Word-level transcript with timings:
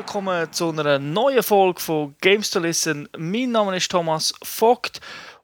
willkommen 0.00 0.50
zu 0.50 0.70
einer 0.70 0.98
neuen 0.98 1.42
Folge 1.42 1.78
von 1.78 2.14
Games 2.22 2.48
to 2.48 2.58
Listen. 2.58 3.06
Mein 3.18 3.50
Name 3.50 3.76
ist 3.76 3.90
Thomas 3.90 4.32
Vogt 4.42 4.98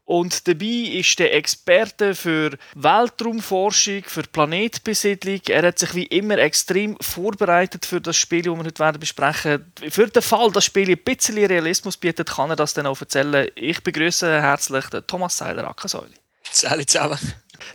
und 0.06 0.48
dabei 0.48 0.94
ist 0.94 1.18
der 1.18 1.34
Experte 1.34 2.14
für 2.14 2.56
Weltraumforschung, 2.74 4.04
für 4.06 4.22
Planetbesiedlung. 4.22 5.42
Er 5.48 5.66
hat 5.66 5.78
sich 5.78 5.94
wie 5.94 6.06
immer 6.06 6.38
extrem 6.38 6.96
vorbereitet 7.02 7.84
für 7.84 8.00
das 8.00 8.16
Spiel, 8.16 8.40
das 8.40 8.56
wir 8.56 8.64
heute 8.64 8.78
werden 8.78 8.98
besprechen 8.98 9.72
Für 9.90 10.06
den 10.06 10.22
Fall, 10.22 10.46
dass 10.46 10.54
das 10.54 10.64
Spiel 10.64 10.88
ein 10.88 11.04
bisschen 11.04 11.36
Realismus 11.36 11.98
bietet, 11.98 12.30
kann 12.30 12.48
er 12.48 12.56
das 12.56 12.72
dann 12.72 12.86
auch 12.86 12.98
erzählen. 12.98 13.50
Ich 13.56 13.82
begrüße 13.82 14.40
herzlich 14.40 14.86
den 14.86 15.06
Thomas 15.06 15.36
Seiler 15.36 15.68
Ackersäule. 15.68 16.14
Salut 16.50 16.88
zusammen. 16.88 17.18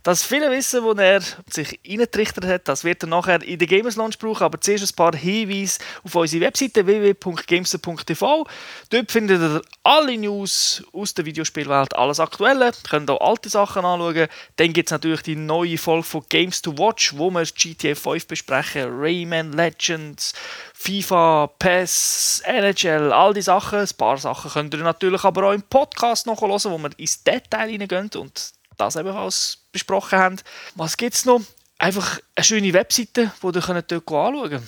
Das 0.04 0.24
viele 0.24 0.50
Wissen, 0.50 0.84
das 0.84 0.98
er 0.98 1.22
sich 1.48 1.80
reingetrichtert 1.88 2.46
hat, 2.46 2.68
das 2.68 2.84
wird 2.84 3.04
er 3.04 3.10
nachher 3.10 3.44
in 3.44 3.60
der 3.60 3.68
Gamers 3.68 3.98
Launch 3.98 4.18
brauchen. 4.18 4.44
Aber 4.44 4.60
zuerst 4.60 4.92
ein 4.92 4.96
paar 4.96 5.16
Hinweise 5.16 5.80
auf 6.04 6.16
unsere 6.16 6.46
Webseite 6.46 6.88
www.gamester.tv. 6.88 8.48
Dort 8.90 9.12
findet 9.12 9.42
ihr 9.42 9.62
alle 9.84 10.18
News 10.18 10.84
aus 10.92 11.14
der 11.14 11.26
Videospielwelt, 11.26 11.96
alles 11.96 12.20
Aktuelle. 12.20 12.68
Ihr 12.68 12.90
könnt 12.90 13.12
auch 13.12 13.22
alte 13.22 13.50
Sachen 13.50 13.86
anschauen. 13.86 14.28
Dann 14.56 14.74
gibt 14.74 14.90
es 14.90 14.92
natürlich 14.92 15.22
die 15.22 15.36
neue 15.36 15.78
Folge 15.78 16.04
von 16.04 16.26
Games 16.30 16.64
to 16.64 16.76
Watch, 16.80 17.16
wo 17.16 17.30
wir 17.30 17.44
GTA 17.44 17.94
5 17.94 18.26
besprechen, 18.26 18.88
Rayman 18.90 19.54
Legends, 19.54 20.34
FIFA, 20.74 21.52
PES, 21.60 22.42
NHL, 22.46 23.14
all 23.14 23.36
die 23.36 23.44
Sachen. 23.44 23.80
Ein 23.80 23.90
paar 24.00 24.18
Sachen 24.18 24.50
könnt 24.50 24.74
ihr 24.74 24.80
natürlich 24.80 25.24
aber 25.24 25.50
auch 25.50 25.54
im 25.54 25.62
Podcast 25.62 26.26
nachhören, 26.26 26.72
wo 26.72 26.78
wir 26.80 26.90
ins 26.98 27.24
Detail 27.24 27.70
reingehen 27.70 28.10
und 28.16 28.61
das 28.78 28.96
ebenfalls 28.96 29.60
besprochen 29.72 30.20
haben. 30.20 30.36
Was 30.76 30.98
gibt 30.98 31.16
es 31.16 31.26
noch? 31.26 31.42
Einfach 31.78 32.20
eine 32.36 32.44
schöne 32.44 32.74
Webseite, 32.74 33.32
die 33.42 33.46
ihr 33.46 33.52
dort 33.52 33.92
anschauen 33.92 34.50
könnt. 34.50 34.64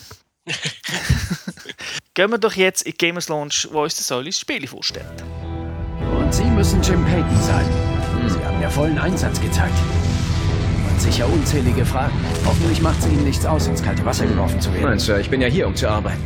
Gehen 2.15 2.31
wir 2.31 2.37
doch 2.37 2.53
jetzt 2.53 2.83
in 2.83 2.91
die 2.91 2.97
Gamers 2.97 3.29
Launch, 3.29 3.67
wo 3.71 3.83
uns 3.83 3.95
der 3.95 4.03
Solis 4.03 4.39
Spiele 4.39 4.67
vorstellt. 4.67 5.23
Und 6.19 6.33
Sie 6.33 6.43
müssen 6.43 6.81
Jim 6.81 7.03
Payton 7.05 7.41
sein. 7.43 7.65
Sie 8.27 8.43
haben 8.43 8.61
ja 8.61 8.69
vollen 8.69 8.97
Einsatz 8.97 9.39
gezeigt. 9.39 9.77
Und 10.89 11.01
sicher 11.01 11.27
unzählige 11.27 11.85
Fragen. 11.85 12.13
Hoffentlich 12.45 12.81
macht 12.81 12.99
es 12.99 13.05
Ihnen 13.05 13.23
nichts 13.23 13.45
aus, 13.45 13.67
ins 13.67 13.81
kalte 13.81 14.05
Wasser 14.05 14.25
geworfen 14.25 14.59
zu 14.59 14.71
werden. 14.73 14.85
Nein, 14.85 14.99
Sir, 14.99 15.19
ich 15.19 15.29
bin 15.29 15.41
ja 15.41 15.47
hier, 15.47 15.67
um 15.67 15.75
zu 15.75 15.87
arbeiten. 15.87 16.23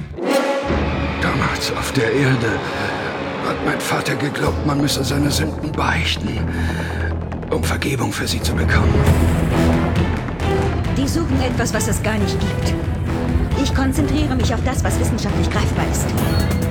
Damals 1.22 1.72
auf 1.72 1.92
der 1.94 2.12
Erde 2.12 2.60
hat 3.46 3.66
mein 3.66 3.80
Vater 3.80 4.16
geglaubt, 4.16 4.66
man 4.66 4.82
müsse 4.82 5.04
seine 5.04 5.32
Sünden 5.32 5.72
beichten 5.72 6.38
um 7.50 7.64
Vergebung 7.64 8.12
für 8.12 8.28
sie 8.28 8.42
zu 8.42 8.54
bekommen. 8.54 8.94
Die 10.98 11.08
suchen 11.08 11.42
etwas, 11.42 11.74
was 11.74 11.88
es 11.88 12.02
gar 12.04 12.18
nicht 12.18 12.38
gibt. 12.40 12.74
Ich 13.64 13.74
konzentriere 13.74 14.36
mich 14.36 14.54
auf 14.54 14.64
das, 14.64 14.84
was 14.84 15.00
wissenschaftlich 15.00 15.50
greifbar 15.50 15.86
ist. 15.92 16.06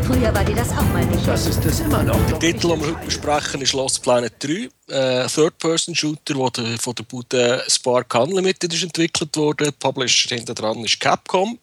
Früher 0.06 0.32
war 0.32 0.44
dir 0.44 0.54
das 0.54 0.70
auch 0.70 0.86
mal 0.92 1.04
nicht. 1.06 1.26
Das 1.26 1.46
ist 1.46 1.64
es 1.64 1.80
immer 1.80 2.02
noch. 2.02 2.18
Der 2.28 2.38
Titel, 2.38 2.68
den 2.68 2.80
wir 2.80 2.86
heute 2.88 3.04
besprechen, 3.04 3.60
ist 3.60 3.72
Lost 3.72 4.02
Planet 4.02 4.32
3. 4.38 4.68
Ein 4.88 5.28
Third-Person-Shooter, 5.28 6.50
der 6.50 6.78
von 6.78 6.94
der 6.94 7.02
Bude 7.02 7.64
Spark 7.68 8.14
Unlimited 8.14 8.72
ist 8.72 8.84
entwickelt 8.84 9.36
wurde. 9.36 9.72
Publisher 9.72 10.36
hinter 10.36 10.54
dran 10.54 10.84
ist 10.84 11.00
Capcom. 11.00 11.58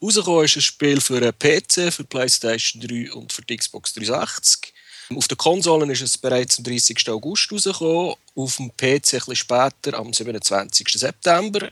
Rausgekommen 0.00 0.44
ist 0.44 0.56
ein 0.56 0.62
Spiel 0.62 1.00
für 1.00 1.32
PC, 1.32 1.92
für 1.92 2.04
PlayStation 2.04 2.80
3 2.80 3.12
und 3.12 3.32
für 3.32 3.42
die 3.42 3.56
Xbox 3.56 3.92
360. 3.94 4.69
Auf 5.16 5.26
den 5.26 5.38
Konsolen 5.38 5.90
ist 5.90 6.02
es 6.02 6.16
bereits 6.16 6.58
am 6.58 6.64
30. 6.64 7.08
August 7.08 7.50
rausgekommen, 7.50 8.14
auf 8.36 8.56
dem 8.56 8.70
PC 8.70 8.84
ein 8.84 9.00
bisschen 9.00 9.36
später, 9.36 9.98
am 9.98 10.12
27. 10.12 10.86
September. 10.88 11.68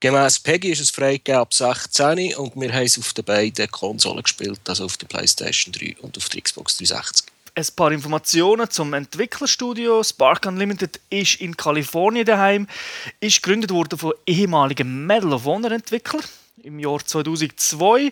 Gemäss 0.00 0.40
Peggy 0.40 0.70
ist 0.70 0.80
es 0.80 0.90
freigegeben 0.90 1.40
ab 1.40 1.54
16 1.54 2.34
und 2.34 2.56
wir 2.56 2.72
haben 2.72 2.84
es 2.84 2.98
auf 2.98 3.12
den 3.12 3.24
beiden 3.24 3.70
Konsolen 3.70 4.24
gespielt, 4.24 4.60
also 4.66 4.86
auf 4.86 4.96
der 4.96 5.06
PlayStation 5.06 5.72
3 5.72 5.96
und 6.02 6.16
auf 6.16 6.28
der 6.28 6.42
Xbox 6.42 6.76
360. 6.78 7.26
Ein 7.54 7.66
paar 7.76 7.92
Informationen 7.92 8.68
zum 8.68 8.92
Entwicklerstudio. 8.92 10.02
Spark 10.02 10.44
Unlimited 10.46 11.00
ist 11.10 11.40
in 11.40 11.56
Kalifornien 11.56 12.26
daheim, 12.26 12.66
ist 13.20 13.40
gegründet 13.40 13.70
worden 13.70 13.96
von 13.96 14.14
ehemaligen 14.26 15.06
Medal 15.06 15.32
of 15.32 15.44
Honor 15.44 15.70
Entwicklern 15.70 16.24
im 16.64 16.80
Jahr 16.80 16.98
2002, 17.04 18.10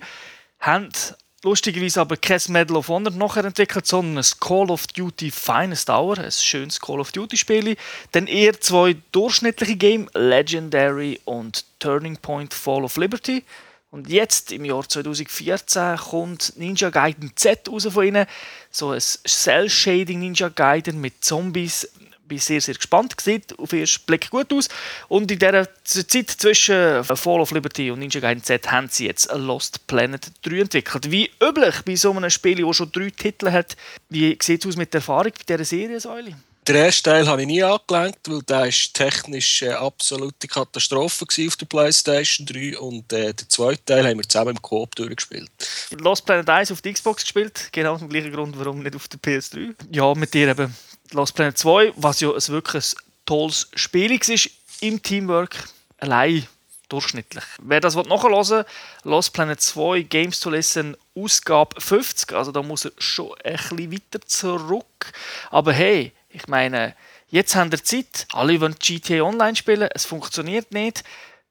haben 0.60 0.92
lustigerweise 1.42 2.00
aber 2.00 2.16
kein 2.16 2.40
Medal 2.48 2.76
of 2.76 2.88
Honor 2.88 3.10
nachher 3.10 3.44
entwickelt, 3.44 3.86
sondern 3.86 4.18
ein 4.18 4.30
Call 4.40 4.70
of 4.70 4.86
Duty 4.86 5.30
Finest 5.30 5.90
Hour, 5.90 6.18
ein 6.18 6.30
schönes 6.30 6.80
Call 6.80 7.00
of 7.00 7.12
Duty 7.12 7.36
Spiel. 7.36 7.76
Dann 8.12 8.26
eher 8.26 8.60
zwei 8.60 8.96
durchschnittliche 9.12 9.76
Games, 9.76 10.10
Legendary 10.14 11.20
und 11.24 11.64
Turning 11.78 12.16
Point 12.16 12.54
Fall 12.54 12.84
of 12.84 12.96
Liberty. 12.96 13.44
Und 13.90 14.08
jetzt, 14.08 14.52
im 14.52 14.64
Jahr 14.64 14.88
2014, 14.88 15.96
kommt 15.96 16.54
Ninja 16.56 16.88
Gaiden 16.88 17.32
Z 17.36 17.68
raus 17.68 17.86
von 17.86 18.06
ihnen. 18.06 18.26
So 18.70 18.92
ein 18.92 19.00
Cell-Shading 19.00 20.20
Ninja 20.20 20.48
Gaiden 20.48 20.98
mit 20.98 21.22
Zombies 21.22 21.86
bin 22.32 22.38
sehr, 22.38 22.60
sehr 22.60 22.74
gespannt. 22.74 23.14
Sieht 23.20 23.58
auf 23.58 23.70
den 23.70 23.80
ersten 23.80 24.04
Blick 24.06 24.30
gut 24.30 24.52
aus. 24.52 24.68
Und 25.08 25.30
in 25.30 25.38
der 25.38 25.68
Zeit 25.84 26.30
zwischen 26.30 27.04
Fall 27.04 27.40
of 27.40 27.50
Liberty 27.50 27.90
und 27.90 27.98
Ninja 27.98 28.20
Gaiden 28.20 28.42
Z 28.42 28.70
haben 28.70 28.88
sie 28.90 29.06
jetzt 29.06 29.30
Lost 29.34 29.86
Planet 29.86 30.26
3 30.42 30.60
entwickelt. 30.60 31.10
Wie 31.10 31.30
üblich 31.42 31.82
bei 31.84 31.96
so 31.96 32.12
einem 32.12 32.30
Spiel, 32.30 32.64
das 32.64 32.76
schon 32.76 32.90
drei 32.90 33.10
Titel 33.10 33.50
hat, 33.50 33.76
wie 34.08 34.38
sieht 34.40 34.64
es 34.64 34.68
aus 34.68 34.76
mit 34.76 34.94
der 34.94 35.00
Erfahrung 35.00 35.32
bei 35.32 35.56
dieser 35.56 35.64
Serie, 35.64 36.00
Säule? 36.00 36.34
Den 36.68 36.76
ersten 36.76 37.10
Teil 37.10 37.26
habe 37.26 37.40
ich 37.40 37.48
nie 37.48 37.62
angelenkt, 37.62 38.30
weil 38.30 38.40
der 38.42 38.60
war 38.60 38.70
technisch 38.92 39.64
eine 39.64 39.78
absolute 39.78 40.46
Katastrophe 40.46 41.24
auf 41.24 41.56
der 41.56 41.66
PlayStation 41.66 42.46
3 42.46 42.78
und 42.78 43.12
äh, 43.12 43.34
den 43.34 43.48
zweiten 43.48 43.84
Teil 43.84 44.06
haben 44.06 44.18
wir 44.18 44.28
zusammen 44.28 44.50
im 44.50 44.62
Coop 44.62 44.94
durchgespielt. 44.94 45.50
Lost 45.98 46.24
Planet 46.24 46.48
1 46.48 46.70
auf 46.70 46.80
der 46.80 46.92
Xbox 46.92 47.24
gespielt, 47.24 47.68
genau 47.72 47.94
aus 47.94 47.98
dem 47.98 48.08
gleichen 48.08 48.32
Grund, 48.32 48.56
warum 48.56 48.80
nicht 48.80 48.94
auf 48.94 49.08
der 49.08 49.18
PS3. 49.18 49.74
Ja, 49.90 50.14
mit 50.14 50.32
dir 50.34 50.50
eben 50.50 50.72
Lost 51.12 51.34
Planet 51.34 51.56
2, 51.56 51.92
was 51.96 52.20
ja 52.20 52.30
ein 52.30 52.48
wirklich 52.48 52.92
ein 52.94 53.02
tolles 53.26 53.68
Spiel 53.74 54.12
ist 54.12 54.50
im 54.80 55.02
Teamwork, 55.02 55.68
allein 55.98 56.46
durchschnittlich. 56.88 57.44
Wer 57.60 57.80
das 57.80 57.94
nachhören 57.94 58.48
will, 58.48 58.66
Lost 59.04 59.32
Planet 59.32 59.60
2 59.60 60.02
Games 60.02 60.40
to 60.40 60.50
Listen 60.50 60.96
Ausgabe 61.14 61.80
50, 61.80 62.32
also 62.32 62.52
da 62.52 62.62
muss 62.62 62.86
er 62.86 62.92
schon 62.98 63.34
ein 63.44 63.52
bisschen 63.56 63.92
weiter 63.92 64.20
zurück. 64.26 65.12
Aber 65.50 65.72
hey, 65.72 66.12
ich 66.30 66.48
meine, 66.48 66.94
jetzt 67.28 67.54
haben 67.54 67.70
wir 67.70 67.82
Zeit, 67.84 68.26
alle 68.32 68.60
wollen 68.60 68.76
GTA 68.78 69.22
Online 69.22 69.56
spielen, 69.56 69.88
es 69.94 70.04
funktioniert 70.04 70.72
nicht. 70.72 71.04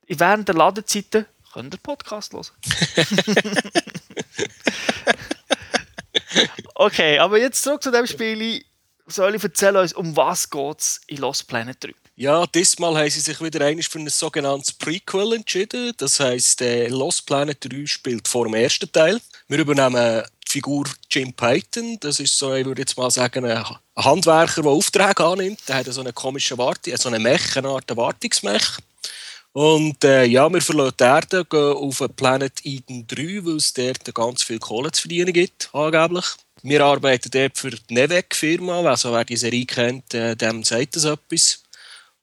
Während 0.08 0.48
der 0.48 0.56
Ladezeiten 0.56 1.26
könnt 1.54 1.74
ihr 1.74 1.80
Podcast 1.80 2.34
hören. 2.34 2.48
okay, 6.76 7.20
aber 7.20 7.40
jetzt 7.40 7.62
zurück 7.64 7.84
zu 7.84 7.92
dem 7.92 8.08
Spiel 8.08 8.64
soll 9.12 9.36
ich 9.36 9.44
erzählen 9.44 9.78
uns, 9.78 9.94
um 9.94 10.16
was 10.16 10.48
es 10.78 11.02
in 11.08 11.18
Lost 11.18 11.48
Planet 11.48 11.84
3? 11.84 11.94
Ja, 12.16 12.46
diesmal 12.46 12.96
haben 12.98 13.10
sie 13.10 13.20
sich 13.20 13.42
wieder 13.42 13.66
einmal 13.66 13.84
für 13.84 14.00
ein 14.00 14.10
sogenanntes 14.10 14.74
Prequel 14.74 15.34
entschieden. 15.34 15.94
Das 15.98 16.20
heisst, 16.20 16.62
äh, 16.62 16.88
Lost 16.88 17.26
Planet 17.26 17.58
3 17.64 17.86
spielt 17.86 18.28
vor 18.28 18.46
dem 18.46 18.54
ersten 18.54 18.92
Teil. 18.92 19.20
Wir 19.48 19.60
übernehmen 19.60 20.24
die 20.46 20.52
Figur 20.52 20.86
Jim 21.10 21.34
Payton. 21.34 21.98
Das 22.00 22.20
ist 22.20 22.38
so, 22.38 22.54
ich 22.54 22.66
würde 22.66 22.82
jetzt 22.82 22.98
mal 22.98 23.10
sagen, 23.10 23.46
ein 23.46 23.66
Handwerker, 23.96 24.62
der 24.62 24.72
Aufträge 24.72 25.26
annimmt. 25.26 25.62
Der 25.68 25.78
hat 25.78 25.88
so 25.88 26.02
eine 26.02 26.14
komische 26.14 26.58
Warte, 26.58 26.96
so 26.98 27.10
eine 27.10 27.20
Mech, 27.20 27.58
eine 27.58 27.70
Art 27.70 27.96
Wartungsmech. 27.96 28.78
Und 29.54 30.04
äh, 30.04 30.25
ja, 30.25 30.50
wir 30.50 30.62
verlassen 30.62 30.96
die 31.00 31.04
Erde, 31.04 31.46
gehen 31.46 31.60
auf 31.60 32.02
Planet 32.16 32.54
Eden 32.64 33.06
3, 33.07 33.46
weil 33.46 33.57
es 33.57 33.74
dort 33.74 34.16
ganz 34.16 34.44
viel 34.44 34.60
Kohle 34.60 34.92
zu 34.92 35.02
verdienen 35.02 35.34
gibt, 35.34 35.69
angeblich. 35.74 36.25
Wir 36.63 36.86
arbeiten 36.86 37.31
dort 37.31 37.58
für 37.58 37.72
die 37.72 37.94
Nevec-Firma, 37.94 38.81
also 38.81 39.12
wer 39.12 39.25
die 39.25 39.38
Serie 39.38 39.66
kennt, 39.66 40.13
äh, 40.13 40.36
dem 40.36 40.63
sagt 40.63 40.96
das 40.96 41.06
etwas. 41.06 41.63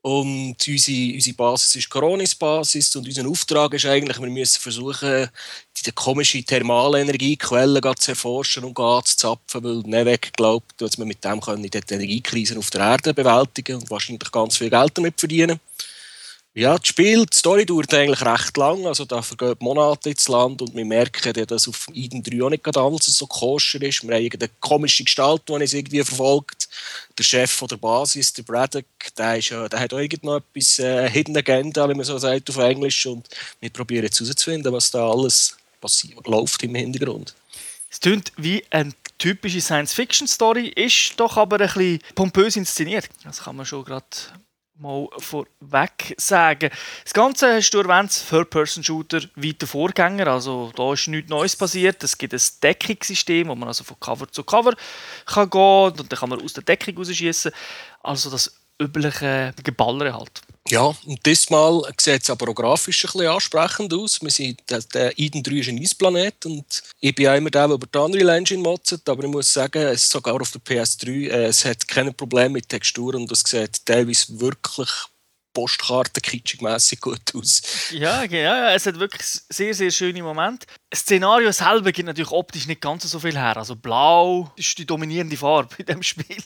Und 0.00 0.56
unsere, 0.68 1.14
unsere 1.14 1.36
Basis 1.36 1.74
ist 1.74 1.90
Coronis-Basis 1.90 2.94
und 2.94 3.06
unser 3.08 3.28
Auftrag 3.28 3.74
ist 3.74 3.86
eigentlich, 3.86 4.20
wir 4.20 4.30
müssen 4.30 4.60
versuchen, 4.60 5.28
die 5.84 5.92
komische 5.92 6.42
Thermalenergiequellen 6.44 7.82
zu 7.98 8.12
erforschen 8.12 8.64
und 8.64 8.78
anzuzapfen, 8.78 9.64
weil 9.64 9.78
Nevec 9.80 10.32
glaubt, 10.34 10.80
dass 10.80 10.96
wir 10.98 11.04
mit 11.04 11.24
dem 11.24 11.40
können 11.40 11.68
die 11.68 11.70
Energiekrisen 11.90 12.58
auf 12.58 12.70
der 12.70 12.82
Erde 12.82 13.12
bewältigen 13.12 13.76
und 13.76 13.90
wahrscheinlich 13.90 14.30
ganz 14.30 14.56
viel 14.56 14.70
Geld 14.70 14.96
damit 14.96 15.18
verdienen. 15.18 15.58
Ja, 16.58 16.76
das 16.76 16.88
Spiel, 16.88 17.24
die 17.24 17.36
Story 17.36 17.64
dauert 17.64 17.94
eigentlich 17.94 18.20
recht 18.20 18.56
lang, 18.56 18.84
also 18.84 19.04
da 19.04 19.22
vergehen 19.22 19.54
Monate 19.60 20.10
ins 20.10 20.26
Land 20.26 20.60
und 20.60 20.74
wir 20.74 20.84
merken, 20.84 21.46
dass 21.46 21.68
auf 21.68 21.86
Eden 21.94 22.20
3 22.20 22.42
auch 22.42 22.50
nicht 22.50 22.76
alles 22.76 23.04
so 23.04 23.28
koscher 23.28 23.80
ist. 23.80 24.02
Wir 24.02 24.16
haben 24.16 24.28
eine 24.32 24.50
komische 24.58 25.04
Gestalt, 25.04 25.42
die 25.48 25.52
uns 25.52 25.72
irgendwie 25.72 26.02
verfolgt. 26.02 26.68
Der 27.16 27.22
Chef 27.22 27.52
von 27.52 27.68
der 27.68 27.76
Basis, 27.76 28.32
der 28.32 28.42
Braddock, 28.42 28.86
der, 29.16 29.38
ist, 29.38 29.52
der 29.52 29.70
hat 29.70 29.94
auch 29.94 30.00
noch 30.22 30.38
etwas 30.38 30.80
äh, 30.80 31.08
Hidden 31.08 31.36
Agenda, 31.36 31.88
wie 31.88 31.94
man 31.94 32.04
so 32.04 32.18
sagt 32.18 32.50
auf 32.50 32.56
Englisch 32.56 33.06
und 33.06 33.28
wir 33.60 33.70
probieren 33.70 34.06
jetzt 34.06 34.18
herauszufinden, 34.18 34.72
was 34.72 34.90
da 34.90 35.08
alles 35.08 35.56
passiert, 35.80 36.26
läuft 36.26 36.60
im 36.64 36.74
Hintergrund. 36.74 37.36
Es 37.88 38.00
klingt 38.00 38.32
wie 38.36 38.64
eine 38.70 38.94
typische 39.16 39.60
Science-Fiction-Story, 39.60 40.72
ist 40.74 41.12
doch 41.18 41.36
aber 41.36 41.60
ein 41.60 41.68
bisschen 41.68 42.00
pompös 42.16 42.56
inszeniert. 42.56 43.08
Das 43.22 43.44
kann 43.44 43.54
man 43.54 43.64
schon 43.64 43.84
gerade 43.84 44.06
mal 44.78 45.08
vorweg 45.18 46.14
sagen. 46.16 46.70
Das 47.04 47.12
Ganze 47.12 47.54
hast 47.54 47.70
du 47.70 47.78
erwähnt, 47.80 48.12
Third-Person-Shooter 48.28 49.22
wie 49.34 49.54
der 49.54 49.68
Vorgänger, 49.68 50.28
also 50.28 50.72
da 50.76 50.92
ist 50.92 51.08
nichts 51.08 51.30
Neues 51.30 51.56
passiert. 51.56 52.02
Es 52.04 52.16
gibt 52.16 52.32
ein 52.32 52.40
Deckungssystem, 52.62 53.48
wo 53.48 53.54
man 53.54 53.68
also 53.68 53.84
von 53.84 53.98
Cover 54.00 54.30
zu 54.30 54.44
Cover 54.44 54.74
kann 55.26 55.50
gehen 55.50 56.00
und 56.00 56.12
dann 56.12 56.18
kann 56.18 56.28
man 56.28 56.42
aus 56.42 56.52
der 56.52 56.62
Deckung 56.62 56.96
rausschießen. 56.96 57.52
Also 58.02 58.30
das 58.30 58.54
übliche 58.80 59.52
Geballere 59.62 60.14
halt. 60.14 60.42
Ja, 60.70 60.94
und 61.06 61.24
diesmal 61.24 61.82
sieht 61.98 62.22
es 62.22 62.30
aber 62.30 62.50
auch 62.50 62.54
grafisch 62.54 63.04
ein 63.04 63.12
bisschen 63.12 63.28
ansprechend 63.28 63.94
aus. 63.94 64.20
Wir 64.20 64.30
sind, 64.30 64.62
der, 64.68 65.18
Eden 65.18 65.42
3 65.42 65.52
ist 65.52 65.68
ein 65.68 65.78
Eisplanet 65.78 66.44
und 66.44 66.82
ich 67.00 67.14
bin 67.14 67.24
ja 67.24 67.34
immer 67.34 67.50
der, 67.50 67.68
der 67.68 67.74
über 67.76 67.86
die 67.86 67.98
Unreal 67.98 68.36
Engine 68.36 68.62
motzt, 68.62 69.08
aber 69.08 69.24
ich 69.24 69.30
muss 69.30 69.50
sagen, 69.50 69.80
es 69.82 70.10
sogar 70.10 70.38
auf 70.38 70.50
der 70.50 70.60
PS3, 70.60 71.08
äh, 71.08 71.46
es 71.46 71.64
hat 71.64 71.88
keine 71.88 72.12
Probleme 72.12 72.50
mit 72.50 72.68
Texturen 72.68 73.22
und 73.22 73.32
es 73.32 73.40
sieht 73.40 73.86
teilweise 73.86 74.38
wirklich 74.40 74.90
Postkarte 75.58 76.20
kitschig 76.20 76.60
gut 77.00 77.34
aus. 77.34 77.90
Ja, 77.90 78.26
genau. 78.26 78.68
Es 78.72 78.86
hat 78.86 78.96
wirklich 79.00 79.26
sehr, 79.48 79.74
sehr 79.74 79.90
schöne 79.90 80.22
Momente. 80.22 80.68
Das 80.88 81.00
Szenario 81.00 81.50
selber 81.50 81.90
gibt 81.90 82.06
natürlich 82.06 82.30
optisch 82.30 82.68
nicht 82.68 82.80
ganz 82.80 83.10
so 83.10 83.18
viel 83.18 83.36
her. 83.36 83.56
Also 83.56 83.74
blau 83.74 84.52
ist 84.54 84.78
die 84.78 84.86
dominierende 84.86 85.36
Farbe 85.36 85.74
in 85.78 85.86
dem 85.86 86.02
Spiel. 86.02 86.26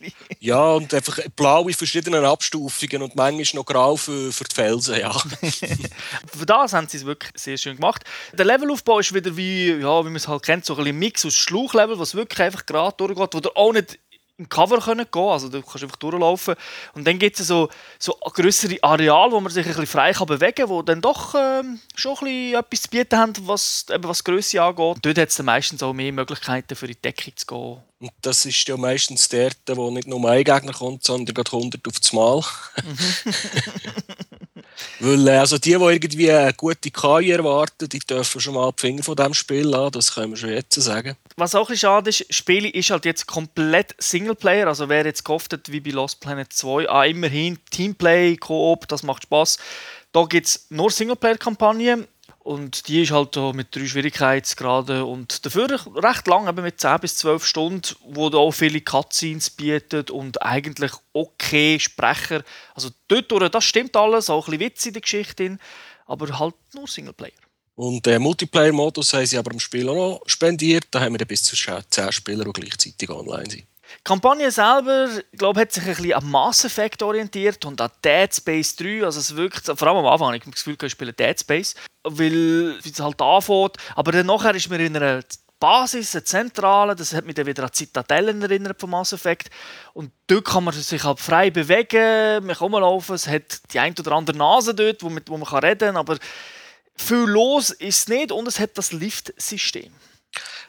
Ja, 0.40 0.72
und 0.72 0.92
einfach 0.92 1.20
blau 1.36 1.68
in 1.68 1.74
verschiedenen 1.74 2.24
Abstufungen 2.24 3.02
und 3.02 3.14
manchmal 3.14 3.60
noch 3.60 3.64
grau 3.64 3.96
für, 3.96 4.32
für 4.32 4.42
die 4.42 4.54
Felsen, 4.54 4.98
ja. 4.98 5.12
für 6.36 6.46
das 6.46 6.72
haben 6.72 6.88
sie 6.88 6.96
es 6.96 7.06
wirklich 7.06 7.30
sehr 7.36 7.56
schön 7.56 7.76
gemacht. 7.76 8.02
Der 8.32 8.44
Levelaufbau 8.44 8.98
ist 8.98 9.14
wieder 9.14 9.36
wie, 9.36 9.68
ja, 9.68 10.00
wie 10.00 10.08
man 10.08 10.16
es 10.16 10.26
halt 10.26 10.42
kennt, 10.42 10.64
so 10.64 10.76
ein 10.76 10.98
Mix 10.98 11.24
aus 11.24 11.36
Schluchlevel, 11.36 11.96
was 11.98 12.16
wirklich 12.16 12.40
einfach 12.40 12.66
gerade 12.66 12.96
durchgeht, 12.96 13.34
wo 13.34 13.40
du 13.40 13.54
auch 13.54 13.72
nicht 13.72 14.00
im 14.38 14.48
Cover 14.48 14.78
können 14.78 15.06
gehen 15.10 15.22
also 15.22 15.48
du 15.48 15.62
kannst 15.62 15.84
einfach 15.84 15.96
durchlaufen 15.96 16.54
und 16.94 17.06
dann 17.06 17.18
gibt 17.18 17.38
es 17.38 17.46
so, 17.46 17.68
so 17.98 18.12
größere 18.12 18.82
Areale, 18.82 19.32
wo 19.32 19.40
man 19.40 19.52
sich 19.52 19.64
ein 19.64 19.68
bisschen 19.68 19.86
frei 19.86 20.12
kann 20.12 20.26
bewegen 20.26 20.54
kann, 20.54 20.68
wo 20.68 20.82
dann 20.82 21.00
doch 21.00 21.34
ähm, 21.34 21.80
schon 21.94 22.12
ein 22.12 22.24
bisschen 22.24 22.54
etwas 22.54 22.82
zu 22.82 22.90
bieten 22.90 23.18
haben, 23.18 23.32
was, 23.46 23.86
eben 23.92 24.04
was 24.04 24.24
Größe 24.24 24.62
angeht. 24.62 24.98
Dort 25.02 25.18
hat 25.18 25.28
es 25.28 25.36
dann 25.36 25.46
meistens 25.46 25.82
auch 25.82 25.92
mehr 25.92 26.12
Möglichkeiten 26.12 26.74
für 26.74 26.86
die 26.86 27.00
Deckung 27.00 27.36
zu 27.36 27.46
gehen. 27.46 27.78
Und 28.00 28.12
das 28.22 28.46
ist 28.46 28.66
ja 28.66 28.76
meistens 28.76 29.28
der, 29.28 29.52
wo 29.68 29.90
nicht 29.90 30.08
nur 30.08 30.28
ein 30.28 30.44
Gegner 30.44 30.72
kommt, 30.72 31.04
sondern 31.04 31.34
gerade 31.34 31.52
100 31.52 31.86
auf 31.86 32.00
das 32.00 32.12
Mal. 32.12 32.42
Weil 35.00 35.28
äh, 35.28 35.32
also 35.32 35.58
die, 35.58 35.70
die 35.70 35.84
irgendwie 35.84 36.30
eine 36.30 36.52
gute 36.54 36.90
KI 36.90 37.30
erwarten, 37.30 37.88
die 37.88 37.98
dürfen 37.98 38.40
schon 38.40 38.54
mal 38.54 38.72
die 38.72 38.80
Finger 38.80 39.02
von 39.02 39.16
diesem 39.16 39.34
Spiel 39.34 39.66
lassen, 39.66 39.92
das 39.92 40.14
können 40.14 40.32
wir 40.32 40.36
schon 40.36 40.50
jetzt 40.50 40.74
sagen. 40.74 41.16
Was 41.36 41.54
auch 41.54 41.70
ein 41.70 41.76
schade 41.76 42.10
ist, 42.10 42.26
das 42.28 42.36
Spiel 42.36 42.66
ist 42.66 42.90
halt 42.90 43.04
jetzt 43.04 43.26
komplett 43.26 43.94
Singleplayer, 43.98 44.66
also 44.66 44.88
wer 44.88 45.04
jetzt 45.04 45.24
gehofft 45.24 45.52
hat, 45.52 45.70
wie 45.72 45.80
bei 45.80 45.90
Lost 45.90 46.20
Planet 46.20 46.52
2, 46.52 46.88
ah, 46.88 47.04
immerhin 47.04 47.58
Teamplay, 47.70 48.36
Koop, 48.36 48.88
das 48.88 49.02
macht 49.02 49.24
Spaß. 49.24 49.58
Da 50.12 50.24
gibt 50.24 50.46
es 50.46 50.66
nur 50.68 50.90
Singleplayer-Kampagnen 50.90 52.06
und 52.44 52.88
die 52.88 53.02
ist 53.02 53.12
halt 53.12 53.36
mit 53.54 53.74
drei 53.74 53.86
Schwierigkeitsgraden 53.86 55.02
und 55.02 55.46
dafür 55.46 55.68
recht 55.96 56.26
lang, 56.26 56.48
eben 56.48 56.62
mit 56.62 56.80
10 56.80 57.00
bis 57.00 57.16
12 57.16 57.46
Stunden, 57.46 57.96
wo 58.04 58.30
da 58.30 58.38
auch 58.38 58.50
viele 58.50 58.80
Cutscenes 58.80 59.50
bietet 59.50 60.10
und 60.10 60.42
eigentlich 60.42 60.92
okay 61.12 61.78
Sprecher. 61.78 62.42
Also 62.74 62.90
dort, 63.08 63.54
das 63.54 63.64
stimmt 63.64 63.96
alles, 63.96 64.28
auch 64.28 64.48
ein 64.48 64.58
bisschen 64.58 64.60
Witz 64.60 64.86
in 64.86 64.92
der 64.92 65.02
Geschichte, 65.02 65.58
aber 66.06 66.38
halt 66.38 66.54
nur 66.74 66.88
Singleplayer. 66.88 67.32
Und 67.74 68.04
den 68.04 68.20
Multiplayer-Modus 68.20 69.14
haben 69.14 69.24
sie 69.24 69.38
aber 69.38 69.52
im 69.52 69.60
Spiel 69.60 69.88
auch 69.88 69.94
noch 69.94 70.22
spendiert. 70.26 70.84
Da 70.90 71.00
haben 71.00 71.18
wir 71.18 71.24
bis 71.24 71.42
zu 71.42 71.56
10 71.56 72.12
Spieler, 72.12 72.44
die 72.44 72.52
gleichzeitig 72.52 73.08
online 73.08 73.48
sind. 73.48 73.66
Die 73.98 74.04
Kampagne 74.04 74.50
selber, 74.50 75.08
glaube 75.32 75.60
hat 75.60 75.72
sich 75.72 75.84
ein 75.84 75.94
bisschen 75.94 76.14
am 76.14 76.30
Mass 76.30 76.64
Effect 76.64 77.02
orientiert 77.02 77.64
und 77.64 77.80
an 77.80 77.90
Dead 78.04 78.34
Space 78.34 78.76
3. 78.76 79.04
Also 79.04 79.20
es 79.20 79.36
wirkt, 79.36 79.66
vor 79.66 79.88
allem 79.88 79.98
am 79.98 80.06
Anfang, 80.06 80.34
ich 80.34 80.42
habe 80.42 80.50
das 80.50 80.64
Gefühl, 80.64 80.76
ich 80.82 80.92
spiele 80.92 81.12
Dead 81.12 81.38
Space, 81.38 81.74
weil 82.04 82.78
es 82.84 83.00
halt 83.00 83.20
anfängt. 83.20 83.76
Aber 83.94 84.12
dann 84.12 84.26
nachher 84.26 84.54
ist 84.54 84.68
mir 84.68 84.80
in 84.80 84.96
einer 84.96 85.22
Basis, 85.62 86.16
eine 86.16 86.24
Zentrale, 86.24 86.96
das 86.96 87.14
hat 87.14 87.24
mich 87.24 87.36
dann 87.36 87.46
wieder 87.46 87.62
an 87.62 87.72
Zitadellen 87.72 88.42
erinnert 88.42 88.80
vom 88.80 88.90
Mass 88.90 89.12
Effect. 89.12 89.48
Und 89.94 90.10
dort 90.26 90.46
kann 90.46 90.64
man 90.64 90.74
sich 90.74 91.04
halt 91.04 91.20
frei 91.20 91.50
bewegen, 91.50 92.44
man 92.44 92.56
kann 92.56 92.72
rumlaufen, 92.72 93.14
es 93.14 93.28
hat 93.28 93.72
die 93.72 93.78
ein 93.78 93.94
oder 93.96 94.10
andere 94.10 94.36
Nase 94.36 94.74
dort, 94.74 95.04
wo 95.04 95.08
man, 95.08 95.22
wo 95.26 95.36
man 95.36 95.48
kann 95.48 95.60
reden 95.60 95.94
kann, 95.94 95.96
aber 95.98 96.18
viel 96.96 97.26
los 97.28 97.70
ist 97.70 98.00
es 98.00 98.08
nicht 98.08 98.32
und 98.32 98.48
es 98.48 98.58
hat 98.58 98.76
das 98.76 98.90
Lift-System. 98.90 99.92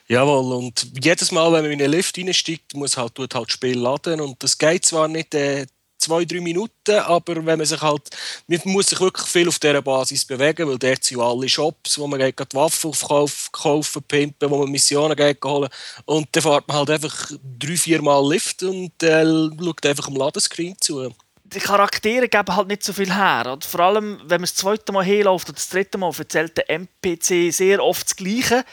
Jawohl, 0.06 0.52
und 0.52 0.86
jedes 1.02 1.32
Mal, 1.32 1.50
wenn 1.52 1.62
man 1.62 1.72
in 1.72 1.82
einen 1.82 1.92
Lift 1.92 2.18
reinsteigt, 2.18 2.74
muss 2.74 2.96
halt, 2.96 3.14
tut 3.14 3.34
halt 3.34 3.48
das 3.48 3.54
Spiel 3.54 3.78
laden. 3.78 4.20
Und 4.20 4.42
das 4.42 4.58
geht 4.58 4.84
zwar 4.84 5.08
nicht 5.08 5.34
äh, 5.34 5.66
zwei, 5.98 6.24
drei 6.24 6.40
Minuten, 6.40 6.98
aber 6.98 7.36
wenn 7.36 7.58
man 7.58 7.64
sich 7.64 7.80
halt, 7.80 8.10
man 8.46 8.60
muss 8.64 8.88
sich 8.88 9.00
wirklich 9.00 9.26
viel 9.26 9.48
auf 9.48 9.58
dieser 9.58 9.80
Basis 9.80 10.24
bewegen, 10.24 10.68
weil 10.68 10.78
dort 10.78 11.02
sind 11.02 11.18
ja 11.18 11.24
alle 11.24 11.48
Shops, 11.48 11.98
wo 11.98 12.06
man 12.06 12.20
geht, 12.20 12.54
Waffen 12.54 12.90
aufkaufen, 12.90 13.52
kaufen, 13.52 14.02
pimpen, 14.02 14.50
wo 14.50 14.58
man 14.58 14.70
Missionen 14.70 15.16
geht 15.16 15.42
holen. 15.42 15.70
Und 16.04 16.28
dann 16.32 16.42
fährt 16.42 16.68
man 16.68 16.76
halt 16.76 16.90
einfach 16.90 17.30
drei, 17.58 17.76
vier 17.76 18.02
Mal 18.02 18.28
Lift 18.28 18.62
und 18.62 19.02
äh, 19.02 19.24
schaut 19.24 19.86
einfach 19.86 20.08
am 20.08 20.16
Ladescreen 20.16 20.76
zu 20.80 21.10
die 21.54 21.60
Charaktere 21.60 22.28
geben 22.28 22.56
halt 22.56 22.68
nicht 22.68 22.82
so 22.82 22.92
viel 22.92 23.14
her. 23.14 23.52
Und 23.52 23.64
vor 23.64 23.80
allem, 23.80 24.18
wenn 24.22 24.40
man 24.40 24.42
das 24.42 24.56
zweite 24.56 24.92
Mal 24.92 25.04
herläuft 25.04 25.48
oder 25.48 25.54
das 25.54 25.68
dritte 25.68 25.98
Mal, 25.98 26.10
erzählt 26.18 26.56
der 26.56 26.68
NPC 26.68 27.52
sehr 27.52 27.82
oft 27.82 28.06
das 28.06 28.16
Gleiche. 28.16 28.64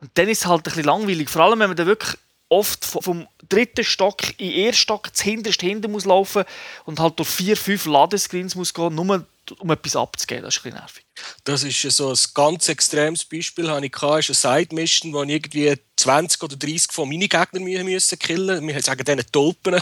Und 0.00 0.10
dann 0.14 0.28
ist 0.28 0.40
es 0.40 0.46
halt 0.46 0.60
ein 0.60 0.62
bisschen 0.62 0.84
langweilig. 0.84 1.28
Vor 1.28 1.42
allem, 1.42 1.60
wenn 1.60 1.68
man 1.68 1.76
dann 1.76 1.86
wirklich 1.86 2.16
oft 2.48 2.84
vom 2.84 3.28
dritten 3.48 3.84
Stock 3.84 4.22
in 4.38 4.50
den 4.50 4.66
ersten 4.66 4.82
Stock 4.82 5.14
zu 5.14 5.24
hinterst 5.24 5.60
hinten 5.60 5.92
muss 5.92 6.04
laufen 6.04 6.44
und 6.84 6.98
halt 6.98 7.18
durch 7.18 7.28
vier, 7.28 7.56
fünf 7.56 7.86
Ladescreens 7.86 8.56
muss 8.56 8.74
gehen, 8.74 8.94
nur 8.94 9.24
um 9.58 9.70
etwas 9.70 9.96
abzugeben. 9.96 10.44
Das 10.44 10.56
ist 10.56 10.60
ein 10.60 10.70
bisschen 10.70 10.78
nervig. 10.80 11.04
Das 11.44 11.62
ist 11.62 11.80
so 11.82 12.10
ein 12.10 12.18
ganz 12.34 12.68
extremes 12.68 13.24
Beispiel, 13.24 13.64
das 13.66 13.82
ich 13.82 13.92
hatte, 14.02 14.32
ist 14.32 14.46
eine 14.46 14.58
Side-Mission, 14.58 15.12
wo 15.12 15.22
ich 15.22 15.30
irgendwie 15.30 15.76
20 16.00 16.42
oder 16.42 16.56
30 16.56 16.92
von 16.92 17.08
meinen 17.08 17.28
Gegnern 17.28 17.84
müssen 17.84 18.18
killen 18.18 18.66
Wir 18.66 18.82
sagen 18.82 19.04
denen 19.04 19.24
Tulpen. 19.30 19.80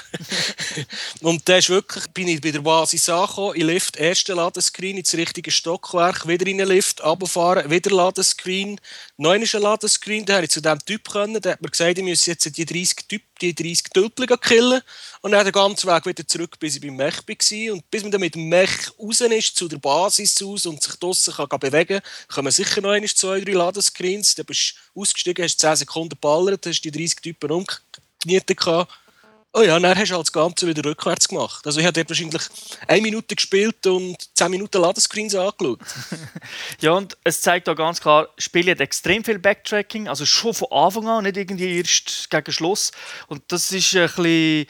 und 1.20 1.48
da 1.48 1.58
ist 1.58 1.70
wirklich, 1.70 2.08
bin 2.08 2.26
ich 2.26 2.40
bei 2.40 2.50
der 2.50 2.60
Basis 2.60 3.08
angekommen, 3.08 3.54
ich 3.54 3.62
Lift, 3.62 3.96
erste 3.96 4.34
Ladescreen 4.34 4.96
ins 4.96 5.14
richtige 5.14 5.52
Stockwerk, 5.52 6.26
wieder 6.26 6.46
in 6.46 6.58
den 6.58 6.68
Lift, 6.68 7.04
runterfahren, 7.04 7.70
wieder 7.70 7.90
Ladescreen, 7.90 8.80
noch 9.16 9.30
ein 9.30 9.42
Ladescreen, 9.42 10.24
da 10.24 10.34
habe 10.34 10.46
ich 10.46 10.50
zu 10.50 10.60
diesem 10.60 10.84
Typ 10.84 11.08
können, 11.08 11.40
der 11.40 11.52
hat 11.52 11.62
mir 11.62 11.70
gesagt, 11.70 11.98
ich 11.98 12.04
müsse 12.04 12.32
jetzt 12.32 12.56
die 12.56 12.64
30 12.64 13.06
Typ, 13.08 13.22
die 13.40 13.54
30 13.54 13.84
Tulpen 13.94 14.26
killen 14.40 14.82
und 15.20 15.32
dann 15.32 15.44
den 15.44 15.52
ganzen 15.52 15.88
Weg 15.88 16.06
wieder 16.06 16.26
zurück, 16.26 16.58
bis 16.58 16.76
ich 16.76 16.80
beim 16.80 16.96
Mech 16.96 17.18
war. 17.26 17.72
Und 17.74 17.90
bis 17.90 18.02
man 18.02 18.10
dann 18.10 18.20
mit 18.20 18.34
dem 18.34 18.48
Mech 18.48 18.70
raus 18.98 19.20
ist, 19.20 19.56
zu 19.56 19.68
der 19.68 19.78
Basis 19.78 20.42
aus 20.42 20.66
und 20.66 20.82
sich 20.82 20.94
draussen 20.96 21.27
kann 21.32 21.60
bewegen 21.60 22.00
kann, 22.00 22.34
kommen 22.34 22.52
sicher 22.52 22.80
noch 22.80 22.90
einmal 22.90 23.08
zwei, 23.08 23.40
drei 23.40 23.52
Ladescreens. 23.52 24.34
Dann 24.34 24.46
bist 24.46 24.74
du 24.94 25.00
ausgestiegen, 25.00 25.44
hast 25.44 25.60
10 25.60 25.76
Sekunden 25.76 26.10
geballert, 26.10 26.66
hast 26.66 26.80
die 26.82 26.90
30 26.90 27.16
Typen 27.20 27.50
umgenietet 27.50 28.58
Oh 29.54 29.62
ja, 29.62 29.78
dann 29.80 29.98
hast 29.98 30.10
du 30.10 30.14
halt 30.14 30.26
das 30.26 30.32
Ganze 30.32 30.66
wieder 30.66 30.84
rückwärts 30.84 31.26
gemacht. 31.26 31.66
Also 31.66 31.80
ich 31.80 31.86
habe 31.86 31.94
dort 31.94 32.10
wahrscheinlich 32.10 32.42
eine 32.86 33.00
Minute 33.00 33.34
gespielt 33.34 33.86
und 33.86 34.16
10 34.34 34.50
Minuten 34.50 34.80
Ladescreens 34.80 35.34
angeschaut. 35.34 35.80
ja, 36.80 36.92
und 36.92 37.16
es 37.24 37.40
zeigt 37.40 37.66
auch 37.68 37.74
ganz 37.74 38.00
klar, 38.00 38.28
das 38.36 38.44
Spiel 38.44 38.70
hat 38.70 38.80
extrem 38.80 39.24
viel 39.24 39.38
Backtracking, 39.38 40.06
also 40.06 40.26
schon 40.26 40.52
von 40.52 40.70
Anfang 40.70 41.08
an, 41.08 41.24
nicht 41.24 41.38
irgendwie 41.38 41.78
erst 41.78 42.28
gegen 42.28 42.52
Schluss. 42.52 42.92
Und 43.28 43.42
das 43.48 43.72
ist 43.72 43.96
ein 43.96 44.06
bisschen 44.06 44.66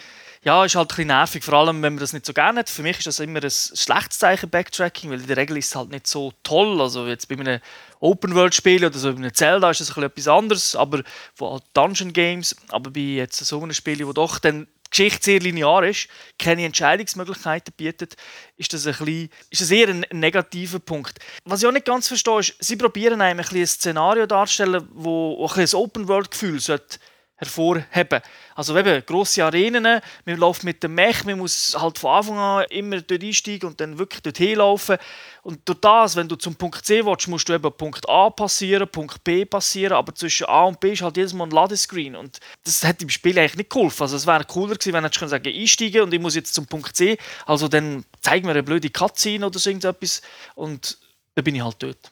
ja, 0.48 0.64
ist 0.64 0.76
halt 0.76 0.86
ein 0.86 0.88
bisschen 0.88 1.06
nervig, 1.08 1.44
vor 1.44 1.54
allem 1.54 1.82
wenn 1.82 1.92
man 1.92 2.00
das 2.00 2.14
nicht 2.14 2.24
so 2.24 2.32
gerne 2.32 2.60
hat. 2.60 2.70
Für 2.70 2.82
mich 2.82 2.96
ist 2.96 3.06
das 3.06 3.20
immer 3.20 3.42
ein 3.42 3.50
schlechtes 3.50 4.18
Zeichen, 4.18 4.48
Backtracking, 4.48 5.10
weil 5.10 5.20
in 5.20 5.26
der 5.26 5.36
Regel 5.36 5.58
ist 5.58 5.68
es 5.68 5.76
halt 5.76 5.90
nicht 5.90 6.06
so 6.06 6.32
toll. 6.42 6.80
Also 6.80 7.06
jetzt 7.06 7.28
bei 7.28 7.38
einem 7.38 7.60
Open-World-Spiel 8.00 8.82
oder 8.82 8.98
so 8.98 9.12
bei 9.12 9.18
einem 9.18 9.34
Zelda 9.34 9.68
ist 9.70 9.82
das 9.82 9.94
etwas 9.94 10.26
anderes, 10.26 10.74
aber 10.74 11.02
von 11.34 11.52
halt 11.52 11.64
Dungeon 11.74 12.14
Games, 12.14 12.56
aber 12.70 12.90
bei 12.90 13.00
jetzt 13.00 13.36
so 13.36 13.62
einem 13.62 13.74
Spiel, 13.74 14.06
wo 14.06 14.14
doch 14.14 14.38
dann 14.38 14.66
die 14.86 14.90
Geschichte 14.90 15.22
sehr 15.22 15.40
linear 15.40 15.84
ist, 15.84 16.08
keine 16.38 16.64
Entscheidungsmöglichkeiten 16.64 17.74
bietet, 17.76 18.16
ist 18.56 18.72
das, 18.72 18.86
ein 18.86 18.94
bisschen, 18.94 19.28
ist 19.50 19.60
das 19.60 19.70
eher 19.70 19.88
ein 19.88 20.06
negativer 20.12 20.78
Punkt. 20.78 21.18
Was 21.44 21.60
ich 21.60 21.68
auch 21.68 21.72
nicht 21.72 21.84
ganz 21.84 22.08
verstehe, 22.08 22.40
ist, 22.40 22.54
sie 22.58 22.76
probieren 22.76 23.20
einem 23.20 23.40
ein, 23.40 23.54
ein 23.54 23.66
Szenario 23.66 24.24
darzustellen, 24.24 24.88
wo 24.94 25.46
ein, 25.46 25.60
ein 25.60 25.74
Open-World-Gefühl 25.74 26.58
sollte 26.58 26.98
hervorheben. 27.38 28.20
Also 28.54 28.76
eben 28.76 29.04
grosse 29.06 29.44
Arenen, 29.44 30.00
man 30.24 30.36
läuft 30.36 30.64
mit 30.64 30.82
dem 30.82 30.94
Mech, 30.94 31.24
man 31.24 31.38
muss 31.38 31.76
halt 31.78 31.96
von 31.96 32.10
Anfang 32.10 32.38
an 32.38 32.64
immer 32.70 33.00
dort 33.00 33.22
einsteigen 33.22 33.70
und 33.70 33.80
dann 33.80 33.96
wirklich 33.96 34.22
dort 34.22 34.38
hinlaufen. 34.38 34.98
Und 35.42 35.66
durch 35.66 35.80
das, 35.80 36.16
wenn 36.16 36.28
du 36.28 36.34
zum 36.36 36.56
Punkt 36.56 36.84
C 36.84 37.04
willst, 37.06 37.28
musst 37.28 37.48
du 37.48 37.54
eben 37.54 37.72
Punkt 37.72 38.08
A 38.08 38.28
passieren, 38.28 38.88
Punkt 38.88 39.22
B 39.22 39.44
passieren, 39.44 39.92
aber 39.92 40.14
zwischen 40.14 40.46
A 40.48 40.64
und 40.64 40.80
B 40.80 40.92
ist 40.92 41.02
halt 41.02 41.16
jedes 41.16 41.32
Mal 41.32 41.44
ein 41.44 41.50
Ladescreen 41.50 42.16
und 42.16 42.40
das 42.64 42.82
hätte 42.82 43.04
im 43.04 43.10
Spiel 43.10 43.38
eigentlich 43.38 43.56
nicht 43.56 43.70
geholfen. 43.70 44.02
Also 44.02 44.16
es 44.16 44.26
wäre 44.26 44.44
cooler 44.44 44.74
gewesen, 44.74 44.92
wenn 44.92 45.04
du 45.04 45.28
sagen 45.28 45.52
einsteigen 45.54 46.02
und 46.02 46.12
ich 46.12 46.20
muss 46.20 46.34
jetzt 46.34 46.54
zum 46.54 46.66
Punkt 46.66 46.96
C, 46.96 47.16
also 47.46 47.68
dann 47.68 48.04
zeig 48.20 48.44
mir 48.44 48.50
eine 48.50 48.64
blöde 48.64 48.90
Cutscene 48.90 49.46
oder 49.46 49.58
so 49.60 49.70
irgendetwas 49.70 50.22
und 50.56 50.98
dann 51.36 51.44
bin 51.44 51.54
ich 51.54 51.62
halt 51.62 51.76
dort. 51.78 52.10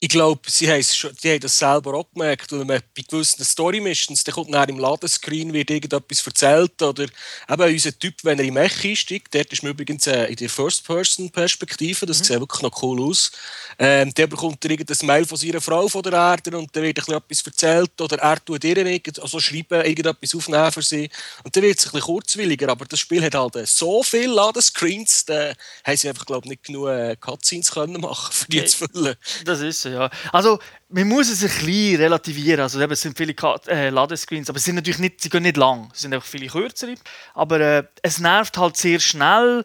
Ich 0.00 0.10
glaube, 0.10 0.48
sie 0.48 0.70
haben, 0.70 0.84
schon, 0.84 1.10
die 1.24 1.32
haben 1.32 1.40
das 1.40 1.58
selber 1.58 1.94
auch 1.94 2.06
gemerkt, 2.14 2.52
man 2.52 2.66
bei 2.68 2.82
gewissen 3.08 3.44
Story-Missions, 3.44 4.22
dann 4.22 4.32
kommt 4.32 4.48
nachher 4.48 4.68
im 4.68 4.78
Ladescreen 4.78 5.52
wird 5.52 5.70
irgendetwas 5.70 6.24
erzählt 6.24 6.80
oder 6.80 7.02
eben 7.02 7.74
unser 7.74 7.98
Typ, 7.98 8.14
wenn 8.22 8.38
er 8.38 8.44
im 8.44 8.54
Mech 8.54 8.84
einsteigt, 8.84 9.34
dort 9.34 9.52
ist 9.52 9.64
man 9.64 9.72
übrigens 9.72 10.06
äh, 10.06 10.26
in 10.26 10.36
der 10.36 10.50
First-Person-Perspektive, 10.50 12.06
das 12.06 12.20
mhm. 12.20 12.24
sieht 12.24 12.38
wirklich 12.38 12.62
noch 12.62 12.80
cool 12.80 13.02
aus, 13.02 13.32
ähm, 13.76 14.14
der 14.14 14.28
bekommt 14.28 14.64
er 14.64 14.70
irgendein 14.70 15.04
Mail 15.04 15.26
von 15.26 15.36
seiner 15.36 15.60
Frau 15.60 15.88
von 15.88 16.02
der 16.04 16.12
Erde 16.12 16.56
und 16.56 16.76
dann 16.76 16.84
wird 16.84 16.98
etwas 16.98 17.42
erzählt 17.44 18.00
oder 18.00 18.18
er 18.18 18.44
tut 18.44 18.62
ihr 18.62 18.76
irgend, 18.76 19.18
also 19.18 19.40
schreiben, 19.40 19.84
irgendetwas 19.84 20.32
aufnehmen 20.32 20.70
für 20.70 20.82
sie 20.82 21.10
und 21.42 21.56
dann 21.56 21.64
wird 21.64 21.76
es 21.76 21.86
ein 21.86 21.90
bisschen 21.90 22.06
kurzwilliger, 22.06 22.68
aber 22.68 22.84
das 22.84 23.00
Spiel 23.00 23.24
hat 23.24 23.34
halt 23.34 23.66
so 23.66 24.04
viele 24.04 24.32
Ladescreens, 24.32 25.24
da 25.24 25.54
haben 25.82 25.96
sie 25.96 26.08
einfach, 26.08 26.24
glaube 26.24 26.46
ich, 26.46 26.50
nicht 26.50 26.64
genug 26.64 26.88
äh, 26.88 27.16
Cutscenes 27.16 27.72
können 27.72 28.00
machen, 28.00 28.32
für 28.32 28.46
die 28.46 28.64
zu 28.64 28.86
füllen. 28.86 29.16
Das 29.44 29.60
ist 29.60 29.87
so, 29.88 29.94
ja. 29.94 30.10
Also, 30.32 30.58
man 30.88 31.08
muss 31.08 31.30
es 31.30 31.42
ein 31.42 31.48
bisschen 31.48 32.00
relativieren. 32.00 32.60
Also, 32.60 32.80
eben, 32.80 32.92
es 32.92 33.00
sind 33.00 33.16
viele 33.16 33.34
äh, 33.68 33.90
Ladescreens, 33.90 34.48
aber 34.48 34.58
sie 34.58 34.66
sind 34.66 34.76
natürlich 34.76 34.98
nicht, 34.98 35.20
sie 35.20 35.28
gehen 35.28 35.42
nicht 35.42 35.56
lang. 35.56 35.90
Es 35.92 36.00
sind 36.00 36.14
einfach 36.14 36.26
viele 36.26 36.46
kürzere. 36.46 36.94
Aber 37.34 37.60
äh, 37.60 37.84
es 38.02 38.18
nervt 38.18 38.58
halt 38.58 38.76
sehr 38.76 39.00
schnell, 39.00 39.64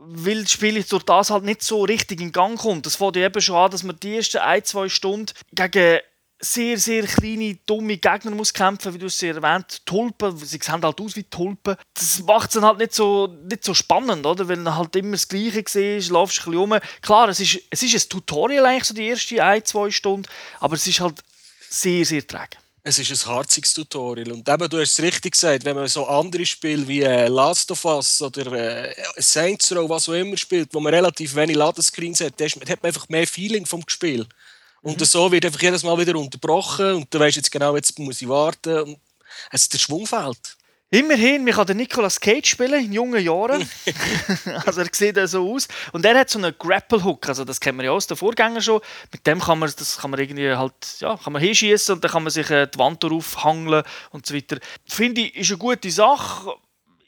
weil 0.00 0.42
das 0.42 0.52
Spiel 0.52 0.82
durch 0.82 1.02
das 1.02 1.30
halt 1.30 1.44
nicht 1.44 1.62
so 1.62 1.82
richtig 1.84 2.20
in 2.20 2.32
Gang 2.32 2.58
kommt. 2.58 2.86
Das 2.86 2.96
fängt 2.96 3.16
ja 3.16 3.26
eben 3.26 3.40
schon 3.40 3.56
an, 3.56 3.70
dass 3.70 3.82
man 3.82 3.98
die 4.00 4.16
ersten 4.16 4.38
ein, 4.38 4.64
zwei 4.64 4.88
Stunden 4.88 5.32
gegen 5.52 6.00
sehr, 6.40 6.78
sehr 6.78 7.04
kleine, 7.04 7.58
dumme 7.66 7.96
Gegner 7.96 8.30
muss 8.30 8.52
kämpfen, 8.52 8.94
wie 8.94 8.98
du 8.98 9.06
es 9.06 9.22
erwähnt 9.22 9.84
Tulpen, 9.84 10.36
sie 10.36 10.58
sehen 10.62 10.82
halt 10.82 11.00
aus 11.00 11.16
wie 11.16 11.24
Tulpen. 11.24 11.76
Das 11.94 12.20
macht 12.20 12.50
es 12.50 12.54
dann 12.54 12.64
halt 12.64 12.78
nicht 12.78 12.94
so, 12.94 13.26
nicht 13.48 13.64
so 13.64 13.74
spannend, 13.74 14.24
oder? 14.24 14.48
Weil 14.48 14.62
dann 14.62 14.76
halt 14.76 14.94
immer 14.96 15.12
das 15.12 15.26
Gleiche 15.26 15.64
siehst, 15.66 16.10
laufst 16.10 16.40
ein 16.40 16.52
bisschen 16.52 16.58
rum. 16.58 16.78
Klar, 17.02 17.28
es 17.28 17.40
ist, 17.40 17.60
es 17.70 17.82
ist 17.82 17.94
ein 17.94 18.08
Tutorial 18.08 18.64
eigentlich, 18.66 18.84
so 18.84 18.94
die 18.94 19.08
ersten 19.08 19.40
ein, 19.40 19.64
zwei 19.64 19.90
Stunden, 19.90 20.28
aber 20.60 20.76
es 20.76 20.86
ist 20.86 21.00
halt 21.00 21.22
sehr, 21.68 22.04
sehr 22.04 22.26
träge. 22.26 22.56
Es 22.84 22.98
ist 22.98 23.10
ein 23.10 23.34
harziges 23.34 23.74
Tutorial. 23.74 24.32
Und 24.32 24.48
eben, 24.48 24.68
du 24.68 24.80
hast 24.80 24.92
es 24.92 25.02
richtig 25.02 25.32
gesagt, 25.32 25.64
wenn 25.64 25.76
man 25.76 25.88
so 25.88 26.06
andere 26.06 26.46
Spiele 26.46 26.86
wie 26.88 27.02
äh, 27.02 27.26
Last 27.28 27.70
of 27.70 27.84
Us 27.84 28.22
oder 28.22 28.50
äh, 28.52 28.94
Saints 29.16 29.74
Row, 29.74 29.90
was 29.90 30.08
auch 30.08 30.14
immer 30.14 30.36
spielt, 30.36 30.72
wo 30.72 30.80
man 30.80 30.94
relativ 30.94 31.34
wenig 31.34 31.56
Ladescreens 31.56 32.20
hat, 32.20 32.40
hat 32.40 32.56
man 32.82 32.88
einfach 32.88 33.08
mehr 33.08 33.26
Feeling 33.26 33.66
vom 33.66 33.82
Spiel. 33.86 34.26
Und 34.82 35.00
mhm. 35.00 35.04
so 35.04 35.30
wird 35.30 35.44
einfach 35.44 35.60
jedes 35.60 35.82
Mal 35.82 35.98
wieder 35.98 36.16
unterbrochen 36.16 36.94
und 36.94 37.12
du 37.12 37.18
weißt 37.18 37.36
jetzt 37.36 37.50
genau, 37.50 37.74
jetzt 37.76 37.98
muss 37.98 38.22
ich 38.22 38.28
warten. 38.28 38.80
Und 38.80 39.00
also 39.50 39.68
der 39.70 39.78
Schwung 39.78 40.06
fehlt. 40.06 40.56
Immerhin, 40.90 41.44
man 41.44 41.52
kann 41.52 41.66
den 41.66 41.76
Nicolas 41.76 42.18
Cage 42.18 42.48
spielen 42.48 42.86
in 42.86 42.92
jungen 42.94 43.22
Jahren. 43.22 43.68
also 44.66 44.80
er 44.80 44.88
sieht 44.90 45.18
so 45.28 45.52
aus. 45.52 45.68
Und 45.92 46.04
er 46.06 46.18
hat 46.18 46.30
so 46.30 46.38
einen 46.38 46.54
Grapple 46.58 47.04
Hook, 47.04 47.28
also 47.28 47.44
das 47.44 47.60
kennen 47.60 47.78
wir 47.78 47.86
ja 47.86 47.90
aus 47.90 48.06
den 48.06 48.16
Vorgängern 48.16 48.62
schon. 48.62 48.80
Mit 49.12 49.26
dem 49.26 49.38
kann 49.38 49.58
man, 49.58 49.70
das 49.76 49.98
kann 49.98 50.10
man 50.10 50.18
irgendwie 50.18 50.50
halt, 50.50 50.72
ja, 51.00 51.18
kann 51.22 51.34
man 51.34 51.42
hinschießen 51.42 51.94
und 51.94 52.04
dann 52.04 52.10
kann 52.10 52.22
man 52.22 52.30
sich 52.30 52.48
äh, 52.50 52.66
die 52.66 52.78
Wand 52.78 53.04
darauf 53.04 53.44
hangeln 53.44 53.82
und 54.12 54.24
so 54.24 54.34
weiter. 54.34 54.58
Finde 54.86 55.20
ich, 55.20 55.36
ist 55.36 55.50
eine 55.50 55.58
gute 55.58 55.90
Sache. 55.90 56.54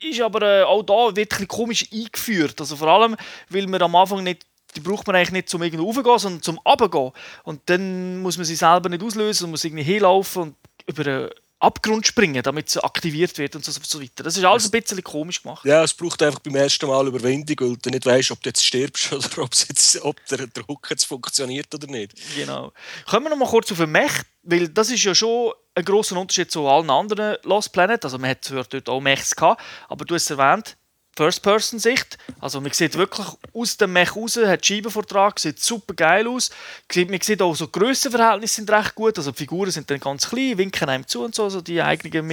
Ist 0.02 0.20
aber 0.20 0.42
äh, 0.42 0.62
auch 0.62 0.82
da 0.82 1.16
wirklich 1.16 1.48
komisch 1.48 1.86
eingeführt. 1.90 2.60
Also 2.60 2.76
vor 2.76 2.88
allem, 2.88 3.16
weil 3.48 3.66
man 3.66 3.80
am 3.80 3.96
Anfang 3.96 4.22
nicht 4.22 4.46
die 4.76 4.80
braucht 4.80 5.06
man 5.06 5.16
eigentlich 5.16 5.32
nicht 5.32 5.48
zum 5.48 5.62
irgendwie 5.62 5.84
raufgehen, 5.84 6.18
sondern 6.18 6.42
zum 6.42 6.58
runtergehen. 6.58 7.12
Und 7.44 7.60
dann 7.66 8.20
muss 8.20 8.36
man 8.36 8.46
sie 8.46 8.56
selber 8.56 8.88
nicht 8.88 9.02
auslösen 9.02 9.44
und 9.44 9.50
muss 9.50 9.64
irgendwie 9.64 9.82
hinlaufen 9.82 10.42
und 10.42 10.56
über 10.86 11.06
einen 11.06 11.30
Abgrund 11.60 12.06
springen, 12.06 12.42
damit 12.42 12.70
sie 12.70 12.82
aktiviert 12.82 13.36
wird 13.36 13.54
und 13.54 13.64
so, 13.64 13.70
so 13.70 14.00
weiter. 14.00 14.22
Das 14.22 14.36
ist 14.36 14.44
alles 14.44 14.64
ein 14.64 14.70
bisschen 14.70 15.04
komisch 15.04 15.42
gemacht. 15.42 15.64
Ja, 15.66 15.84
es 15.84 15.92
braucht 15.92 16.22
einfach 16.22 16.40
beim 16.40 16.56
ersten 16.56 16.86
Mal 16.86 17.06
Überwindung, 17.06 17.56
weil 17.60 17.76
du 17.76 17.90
nicht 17.90 18.06
weißt, 18.06 18.30
ob 18.30 18.42
du 18.42 18.48
jetzt 18.48 18.64
stirbst 18.64 19.12
oder 19.12 19.42
ob, 19.42 19.54
jetzt, 19.54 20.00
ob 20.02 20.16
der, 20.26 20.48
Hook 20.68 20.88
jetzt 20.90 21.04
funktioniert 21.04 21.72
oder 21.74 21.86
nicht. 21.86 22.14
Genau. 22.34 22.72
Kommen 23.06 23.26
wir 23.26 23.30
noch 23.30 23.36
mal 23.36 23.48
kurz 23.48 23.70
auf 23.70 23.78
den 23.78 23.92
Mech, 23.92 24.12
weil 24.42 24.68
das 24.68 24.90
ist 24.90 25.04
ja 25.04 25.14
schon 25.14 25.52
ein 25.74 25.84
grosser 25.84 26.16
Unterschied 26.16 26.50
zu 26.50 26.66
allen 26.66 26.88
anderen 26.88 27.36
Lost 27.44 27.72
Planet. 27.72 28.04
Also 28.04 28.18
man 28.18 28.30
hat 28.30 28.50
dort 28.50 28.88
auch 28.88 29.00
Mechs 29.00 29.36
gehabt, 29.36 29.62
aber 29.88 30.06
du 30.06 30.14
hast 30.14 30.24
es 30.24 30.30
erwähnt, 30.30 30.76
First-Person-Sicht. 31.16 32.18
Also 32.40 32.60
man 32.60 32.72
sieht 32.72 32.96
wirklich 32.96 33.26
aus 33.52 33.76
dem 33.76 33.92
Mech 33.92 34.14
raus, 34.16 34.36
hat 34.36 34.64
Scheibenvortrag, 34.64 35.38
sieht 35.38 35.60
super 35.60 35.94
geil 35.94 36.26
aus. 36.28 36.50
Man 36.94 37.20
sieht 37.20 37.42
auch 37.42 37.54
so 37.54 37.68
Grössenverhältnisse 37.68 38.54
sind 38.56 38.70
recht 38.70 38.94
gut, 38.94 39.18
also 39.18 39.30
die 39.32 39.38
Figuren 39.38 39.70
sind 39.70 39.90
dann 39.90 40.00
ganz 40.00 40.28
klein, 40.28 40.56
winken 40.58 40.88
einem 40.88 41.06
zu 41.06 41.22
und 41.24 41.34
so, 41.34 41.44
also 41.44 41.60
die 41.60 41.82
eigenen 41.82 42.26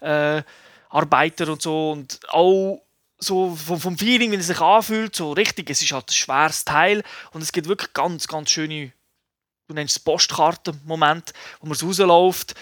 Mitarbeiter 0.00 1.48
äh, 1.48 1.50
und 1.50 1.62
so 1.62 1.92
und 1.92 2.20
auch 2.28 2.82
so 3.18 3.54
vom, 3.54 3.80
vom 3.80 3.98
Feeling, 3.98 4.32
wie 4.32 4.36
es 4.36 4.48
sich 4.48 4.60
anfühlt, 4.60 5.14
so 5.14 5.32
richtig, 5.32 5.70
es 5.70 5.80
ist 5.82 5.92
halt 5.92 6.08
ein 6.10 6.12
schweres 6.12 6.64
Teil 6.64 7.02
und 7.32 7.42
es 7.42 7.52
gibt 7.52 7.68
wirklich 7.68 7.92
ganz, 7.92 8.26
ganz 8.28 8.50
schöne, 8.50 8.92
du 9.68 9.74
nennst 9.74 9.96
es 9.96 10.02
Postkarten-Moment, 10.02 11.32
wo 11.60 11.68
man 11.68 11.78
rausläuft 11.78 12.54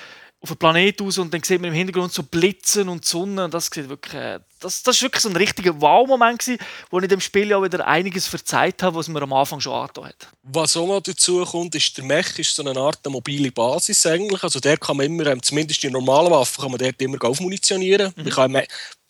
auf 0.43 0.49
den 0.49 0.57
Planet 0.57 1.03
aus 1.03 1.19
und 1.19 1.35
dann 1.35 1.43
sieht 1.43 1.61
man 1.61 1.69
im 1.69 1.75
Hintergrund 1.75 2.13
so 2.13 2.23
Blitzen 2.23 2.89
und 2.89 3.05
Sonne 3.05 3.45
und 3.45 3.53
das 3.53 3.67
sieht 3.67 3.91
wirklich, 3.91 4.15
äh, 4.15 4.41
das, 4.59 4.83
das 4.83 4.97
ist 4.97 5.03
wirklich 5.03 5.23
so 5.23 5.29
ein 5.29 5.37
richtiger 5.37 5.79
Wow-Moment 5.79 6.39
gewesen, 6.39 6.59
wo 6.91 6.99
ich 6.99 7.09
dem 7.09 7.21
Spiel 7.21 7.49
ja 7.49 7.63
wieder 7.63 7.87
einiges 7.87 8.27
verzeiht 8.27 8.83
habe, 8.83 8.97
was 8.97 9.09
mir 9.09 9.21
am 9.21 9.35
Anfang 9.35 9.61
schon 9.61 9.75
angetan 9.75 10.07
hat. 10.07 10.29
Was 10.43 10.77
auch 10.79 10.87
noch 10.87 11.03
dazu 11.03 11.45
kommt, 11.45 11.75
ist, 11.75 11.97
der 11.99 12.05
Mech 12.05 12.39
ist 12.39 12.55
so 12.55 12.65
eine 12.65 12.79
Art 12.81 13.07
mobile 13.07 13.53
Basis 13.53 14.07
eigentlich, 14.07 14.43
also 14.43 14.61
der 14.61 14.79
kann 14.79 14.97
man 14.97 15.07
immer, 15.07 15.27
ähm, 15.27 15.43
zumindest 15.43 15.83
die 15.83 15.91
normalen 15.91 16.31
Waffen, 16.31 16.63
kann 16.63 16.71
man 16.71 16.79
dort 16.79 17.01
immer 17.03 17.23
aufmunitionieren. 17.23 18.13
Mhm. 18.17 18.23
Man 18.25 18.33
kann 18.33 18.63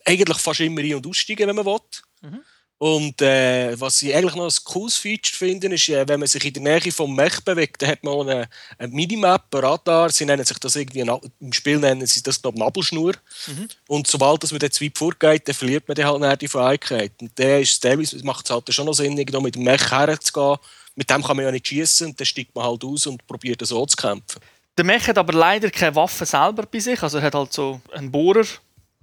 eigentlich 0.04 0.38
fast 0.38 0.60
immer 0.60 0.80
ein- 0.80 0.96
und 0.96 1.06
aussteigen, 1.06 1.46
wenn 1.46 1.56
man 1.56 1.66
will. 1.66 1.78
Mhm. 2.22 2.40
Und 2.82 3.20
äh, 3.20 3.78
was 3.78 4.00
ich 4.00 4.14
eigentlich 4.14 4.34
noch 4.36 4.46
ein 4.46 4.64
cooles 4.64 4.96
Feature 4.96 5.36
finde, 5.36 5.66
ist, 5.66 5.90
äh, 5.90 6.08
wenn 6.08 6.18
man 6.18 6.26
sich 6.26 6.42
in 6.42 6.54
der 6.54 6.62
Nähe 6.62 6.90
vom 6.90 7.14
Mech 7.14 7.42
bewegt, 7.44 7.82
dann 7.82 7.90
hat 7.90 8.02
man 8.02 8.26
eine, 8.26 8.48
eine 8.78 8.88
Minimap, 8.88 9.54
ein 9.54 9.60
Radar. 9.60 10.08
Sie 10.08 10.24
nennen 10.24 10.46
sich 10.46 10.58
das 10.58 10.76
irgendwie, 10.76 11.00
im 11.00 11.52
Spiel 11.52 11.78
nennen 11.78 12.06
sie 12.06 12.22
das 12.22 12.42
noch 12.42 12.54
Nabelschnur. 12.54 13.12
Mhm. 13.48 13.68
Und 13.86 14.06
sobald 14.06 14.42
dass 14.42 14.52
man 14.52 14.60
dort 14.60 14.72
zu 14.72 14.82
weit 14.82 14.96
vorgeht, 14.96 15.46
dann 15.46 15.54
verliert 15.54 15.88
man 15.88 15.94
dann 15.94 16.24
halt 16.24 16.40
die 16.40 16.48
Fähigkeit. 16.48 17.12
Und 17.20 17.38
der 17.38 17.60
ist 17.60 17.82
teilweise 17.82 18.16
macht 18.24 18.46
es 18.46 18.50
halt 18.50 18.72
schon 18.72 18.86
noch 18.86 18.94
Sinn, 18.94 19.12
mit 19.12 19.54
dem 19.54 19.62
Mech 19.62 19.90
herzugehen. 19.90 20.56
Mit 20.94 21.10
dem 21.10 21.22
kann 21.22 21.36
man 21.36 21.44
ja 21.44 21.52
nicht 21.52 21.68
schießen 21.68 22.06
und 22.06 22.18
dann 22.18 22.24
steigt 22.24 22.54
man 22.54 22.64
halt 22.64 22.82
aus 22.82 23.06
und 23.06 23.26
probiert 23.26 23.60
so 23.66 23.84
zu 23.84 23.94
kämpfen. 23.94 24.40
Der 24.78 24.86
Mech 24.86 25.06
hat 25.06 25.18
aber 25.18 25.34
leider 25.34 25.70
keine 25.70 25.96
Waffe 25.96 26.24
selber 26.24 26.64
bei 26.64 26.78
sich. 26.78 27.02
Also 27.02 27.18
er 27.18 27.24
hat 27.24 27.34
halt 27.34 27.52
so 27.52 27.82
einen 27.92 28.10
Bohrer 28.10 28.46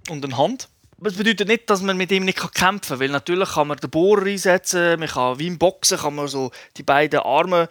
und 0.08 0.24
eine 0.24 0.36
Hand. 0.36 0.68
Das 1.00 1.14
bedeutet 1.14 1.46
nicht, 1.46 1.70
dass 1.70 1.80
man 1.80 1.96
mit 1.96 2.10
ihm 2.10 2.24
nicht 2.24 2.38
kämpfen 2.54 2.88
kann, 2.90 3.00
weil 3.00 3.08
natürlich 3.08 3.50
kann 3.50 3.68
man 3.68 3.76
den 3.78 3.88
Bohrer 3.88 4.26
einsetzen, 4.26 4.98
man 4.98 5.08
kann 5.08 5.38
wie 5.38 5.46
im 5.46 5.58
Boxen 5.58 5.98
kann 5.98 6.16
man 6.16 6.26
so 6.26 6.50
die 6.76 6.82
beiden 6.82 7.20
Arme 7.20 7.68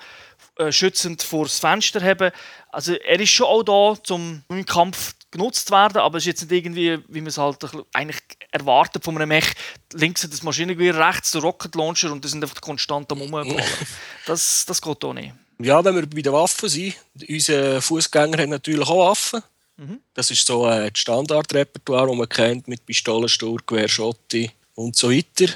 äh, 0.58 0.72
schützend 0.72 1.22
vor 1.22 1.44
das 1.44 1.60
Fenster 1.60 2.02
haben. 2.02 2.32
Also 2.72 2.94
er 2.94 3.20
ist 3.20 3.32
schon 3.32 3.48
auch 3.48 3.64
da, 3.64 4.14
um 4.14 4.44
im 4.48 4.66
Kampf 4.66 5.14
genutzt 5.30 5.68
zu 5.68 5.74
werden, 5.74 5.98
aber 5.98 6.18
es 6.18 6.24
ist 6.24 6.28
jetzt 6.28 6.42
nicht 6.50 6.66
irgendwie, 6.66 7.00
wie 7.10 7.20
man 7.20 7.28
es 7.28 7.38
halt 7.38 7.58
eigentlich 7.94 8.22
erwartet 8.52 9.04
von 9.04 9.16
einem 9.18 9.28
Mech, 9.28 9.54
links 9.94 10.28
das 10.30 10.44
Maschinengewehr, 10.44 10.98
rechts 10.98 11.32
der 11.32 11.42
Rocket 11.42 11.76
Launcher 11.76 12.12
und 12.12 12.24
das 12.24 12.32
sind 12.32 12.44
einfach 12.44 12.62
konstant 12.62 13.12
am 13.12 13.20
Rumballen. 13.20 13.62
das, 14.26 14.66
das 14.66 14.82
geht 14.82 15.04
auch 15.04 15.14
nicht. 15.14 15.34
Ja, 15.60 15.84
wenn 15.84 15.96
wir 15.96 16.08
bei 16.08 16.22
den 16.22 16.34
Waffen 16.34 16.70
sind, 16.70 16.96
unsere 17.28 17.82
Fußgänger 17.82 18.38
haben 18.42 18.52
natürlich 18.52 18.88
auch 18.88 19.10
Waffen. 19.10 19.42
Mhm. 19.78 20.02
Das 20.14 20.32
ist 20.32 20.46
so 20.46 20.68
äh, 20.68 20.90
das 20.90 21.00
Standardrepertoire, 21.00 22.08
das 22.08 22.16
man 22.16 22.30
kennt 22.30 22.68
mit 22.68 22.86
Pistolen, 22.86 23.30
Sturmgewehr, 23.30 23.88
Schotti 23.88 24.52
und 24.76 24.96
so 24.96 25.12
weiter. 25.12 25.54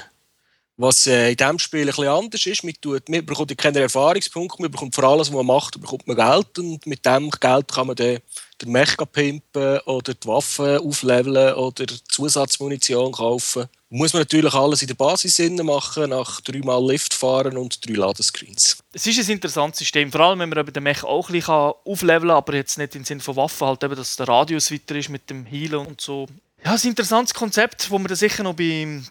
Was 0.76 1.06
äh, 1.06 1.30
in 1.30 1.36
diesem 1.36 1.58
Spiel 1.58 1.80
ein 1.82 1.86
bisschen 1.86 2.08
anders 2.08 2.46
ist, 2.46 2.64
man, 2.64 2.72
tut, 2.80 3.08
man 3.08 3.26
bekommt 3.26 3.56
keine 3.58 3.80
Erfahrungspunkte, 3.80 4.62
man 4.62 4.70
bekommt 4.70 4.94
für 4.94 5.06
alles, 5.06 5.28
was 5.28 5.36
man 5.36 5.46
macht, 5.46 5.80
bekommt 5.80 6.06
man 6.06 6.16
Geld 6.16 6.58
und 6.58 6.86
mit 6.86 7.04
dem 7.04 7.30
Geld 7.30 7.68
kann 7.68 7.86
man 7.88 7.96
dann 7.96 8.18
den 8.62 8.72
Mech 8.72 8.96
pimpen 9.12 9.80
oder 9.80 10.14
die 10.14 10.26
Waffen 10.26 10.78
aufleveln 10.78 11.54
oder 11.54 11.84
Zusatzmunition 12.08 13.12
kaufen. 13.12 13.68
Muss 13.90 14.14
man 14.14 14.22
natürlich 14.22 14.54
alles 14.54 14.80
in 14.80 14.88
der 14.88 14.94
Basis 14.94 15.38
machen, 15.62 16.08
nach 16.10 16.40
dreimal 16.40 16.82
Lift 16.86 17.12
fahren 17.12 17.58
und 17.58 17.86
drei 17.86 17.94
Ladescreens. 17.94 18.78
Es 18.94 19.06
ist 19.06 19.18
ein 19.18 19.32
interessantes 19.32 19.80
System, 19.80 20.10
vor 20.10 20.22
allem 20.22 20.38
wenn 20.38 20.48
man 20.48 20.64
den 20.64 20.82
Mech 20.82 21.04
auch 21.04 21.28
ein 21.28 21.32
bisschen 21.34 21.52
aufleveln 21.84 22.28
kann, 22.28 22.36
aber 22.36 22.54
jetzt 22.54 22.78
nicht 22.78 22.94
im 22.94 23.04
Sinne 23.04 23.20
von 23.20 23.36
Waffen, 23.36 23.66
halt 23.66 23.84
eben, 23.84 23.96
dass 23.96 24.16
der 24.16 24.28
Radius 24.28 24.72
weiter 24.72 24.94
ist 24.94 25.10
mit 25.10 25.28
dem 25.28 25.44
Healen 25.44 25.86
und 25.86 26.00
so. 26.00 26.26
Ja, 26.64 26.72
ein 26.72 26.80
interessantes 26.82 27.34
Konzept, 27.34 27.90
wo 27.90 27.98
man 27.98 28.06
dann 28.06 28.16
sicher 28.16 28.42
noch 28.44 28.54
beim 28.54 29.04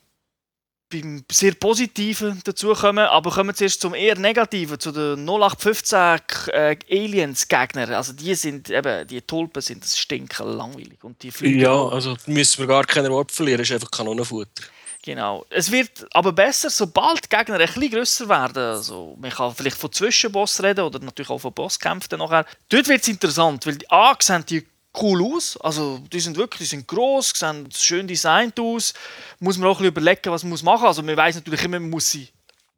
beim 0.91 1.23
sehr 1.31 1.53
Positiven 1.53 2.41
dazukommen, 2.43 3.05
aber 3.05 3.31
kommen 3.31 3.49
wir 3.49 3.55
zuerst 3.55 3.81
zum 3.81 3.93
eher 3.93 4.17
Negativen, 4.17 4.79
zu 4.79 4.91
den 4.91 5.27
0815 5.27 6.53
äh, 6.53 6.77
Aliens-Gegner. 6.89 7.89
Also 7.97 8.13
die 8.13 8.35
sind 8.35 8.69
eben, 8.69 9.07
die 9.07 9.21
Tulpen 9.21 9.61
sind 9.61 9.83
das 9.83 9.97
stinken 9.97 10.47
langweilig 10.57 11.03
und 11.03 11.21
die 11.23 11.31
fliegen. 11.31 11.61
Ja, 11.61 11.87
also 11.87 12.15
müssen 12.27 12.59
wir 12.59 12.67
gar 12.67 12.83
keine 12.83 13.09
Worte 13.09 13.33
verlieren, 13.33 13.61
ist 13.61 13.71
einfach 13.71 13.89
Kanonenfutter. 13.89 14.63
Genau. 15.03 15.45
Es 15.49 15.71
wird 15.71 16.05
aber 16.11 16.31
besser, 16.31 16.69
sobald 16.69 17.25
die 17.25 17.35
Gegner 17.35 17.55
ein 17.55 17.65
bisschen 17.65 17.89
grösser 17.89 18.29
werden. 18.29 18.63
Also, 18.63 19.17
man 19.19 19.31
kann 19.31 19.55
vielleicht 19.55 19.77
von 19.77 19.91
Zwischenboss 19.91 20.61
reden 20.61 20.81
oder 20.81 20.99
natürlich 20.99 21.29
auch 21.29 21.39
von 21.39 21.53
Bosskämpfen 21.53 22.19
nachher. 22.19 22.45
Dort 22.69 22.87
wird 22.87 23.01
es 23.01 23.07
interessant, 23.07 23.65
weil 23.65 23.77
die 23.77 23.89
A 23.89 24.15
sehen 24.19 24.45
die 24.47 24.63
cool 24.99 25.23
aus. 25.23 25.57
Also 25.57 26.01
die 26.11 26.19
sind 26.19 26.37
wirklich, 26.37 26.69
die 26.69 26.75
sind 26.75 26.87
groß, 26.87 27.33
sehen 27.35 27.69
schön 27.75 28.07
designt 28.07 28.59
aus. 28.59 28.93
Muss 29.39 29.57
man 29.57 29.69
auch 29.69 29.79
ein 29.79 29.85
überlegen, 29.85 30.31
was 30.31 30.43
man 30.43 30.51
machen 30.51 30.81
muss. 30.81 30.83
Also 30.83 31.03
man 31.03 31.17
weiß 31.17 31.35
natürlich 31.35 31.63
immer, 31.63 31.79
man 31.79 31.89
muss 31.89 32.09
sie 32.09 32.29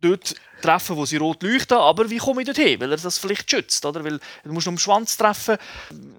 dort 0.02 0.36
treffen, 0.62 0.96
wo 0.96 1.06
sie 1.06 1.18
rot 1.18 1.42
leuchten, 1.44 1.78
aber 1.78 2.10
wie 2.10 2.18
komme 2.18 2.42
ich 2.42 2.46
dorthin? 2.46 2.80
Weil 2.80 2.92
er 2.92 2.98
das 2.98 3.18
vielleicht 3.18 3.50
schützt, 3.50 3.86
oder? 3.86 4.04
Weil 4.04 4.20
du 4.44 4.54
musst 4.54 4.68
nur 4.68 4.74
am 4.74 4.78
Schwanz 4.78 5.18
treffen, 5.18 5.58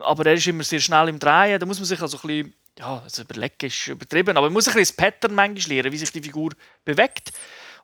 aber 0.01 0.27
er 0.27 0.35
ist 0.35 0.47
immer 0.47 0.65
sehr 0.65 0.81
schnell 0.81 1.09
im 1.09 1.19
Drehen, 1.19 1.61
da 1.61 1.67
muss 1.67 1.79
man 1.79 1.87
sich 1.87 2.01
also 2.01 2.17
ein 2.19 2.27
bisschen 2.27 2.55
ja, 2.79 3.03
also 3.05 3.23
überlegen 3.23 3.67
ist 3.67 3.87
übertrieben, 3.87 4.37
aber 4.37 4.47
man 4.47 4.55
muss 4.55 4.67
ein 4.67 4.75
bisschen 4.75 4.97
das 4.97 5.13
Pattern 5.13 5.35
manchmal 5.35 5.77
lernen, 5.77 5.93
wie 5.93 5.99
sich 5.99 6.11
die 6.11 6.23
Figur 6.23 6.51
bewegt. 6.85 7.33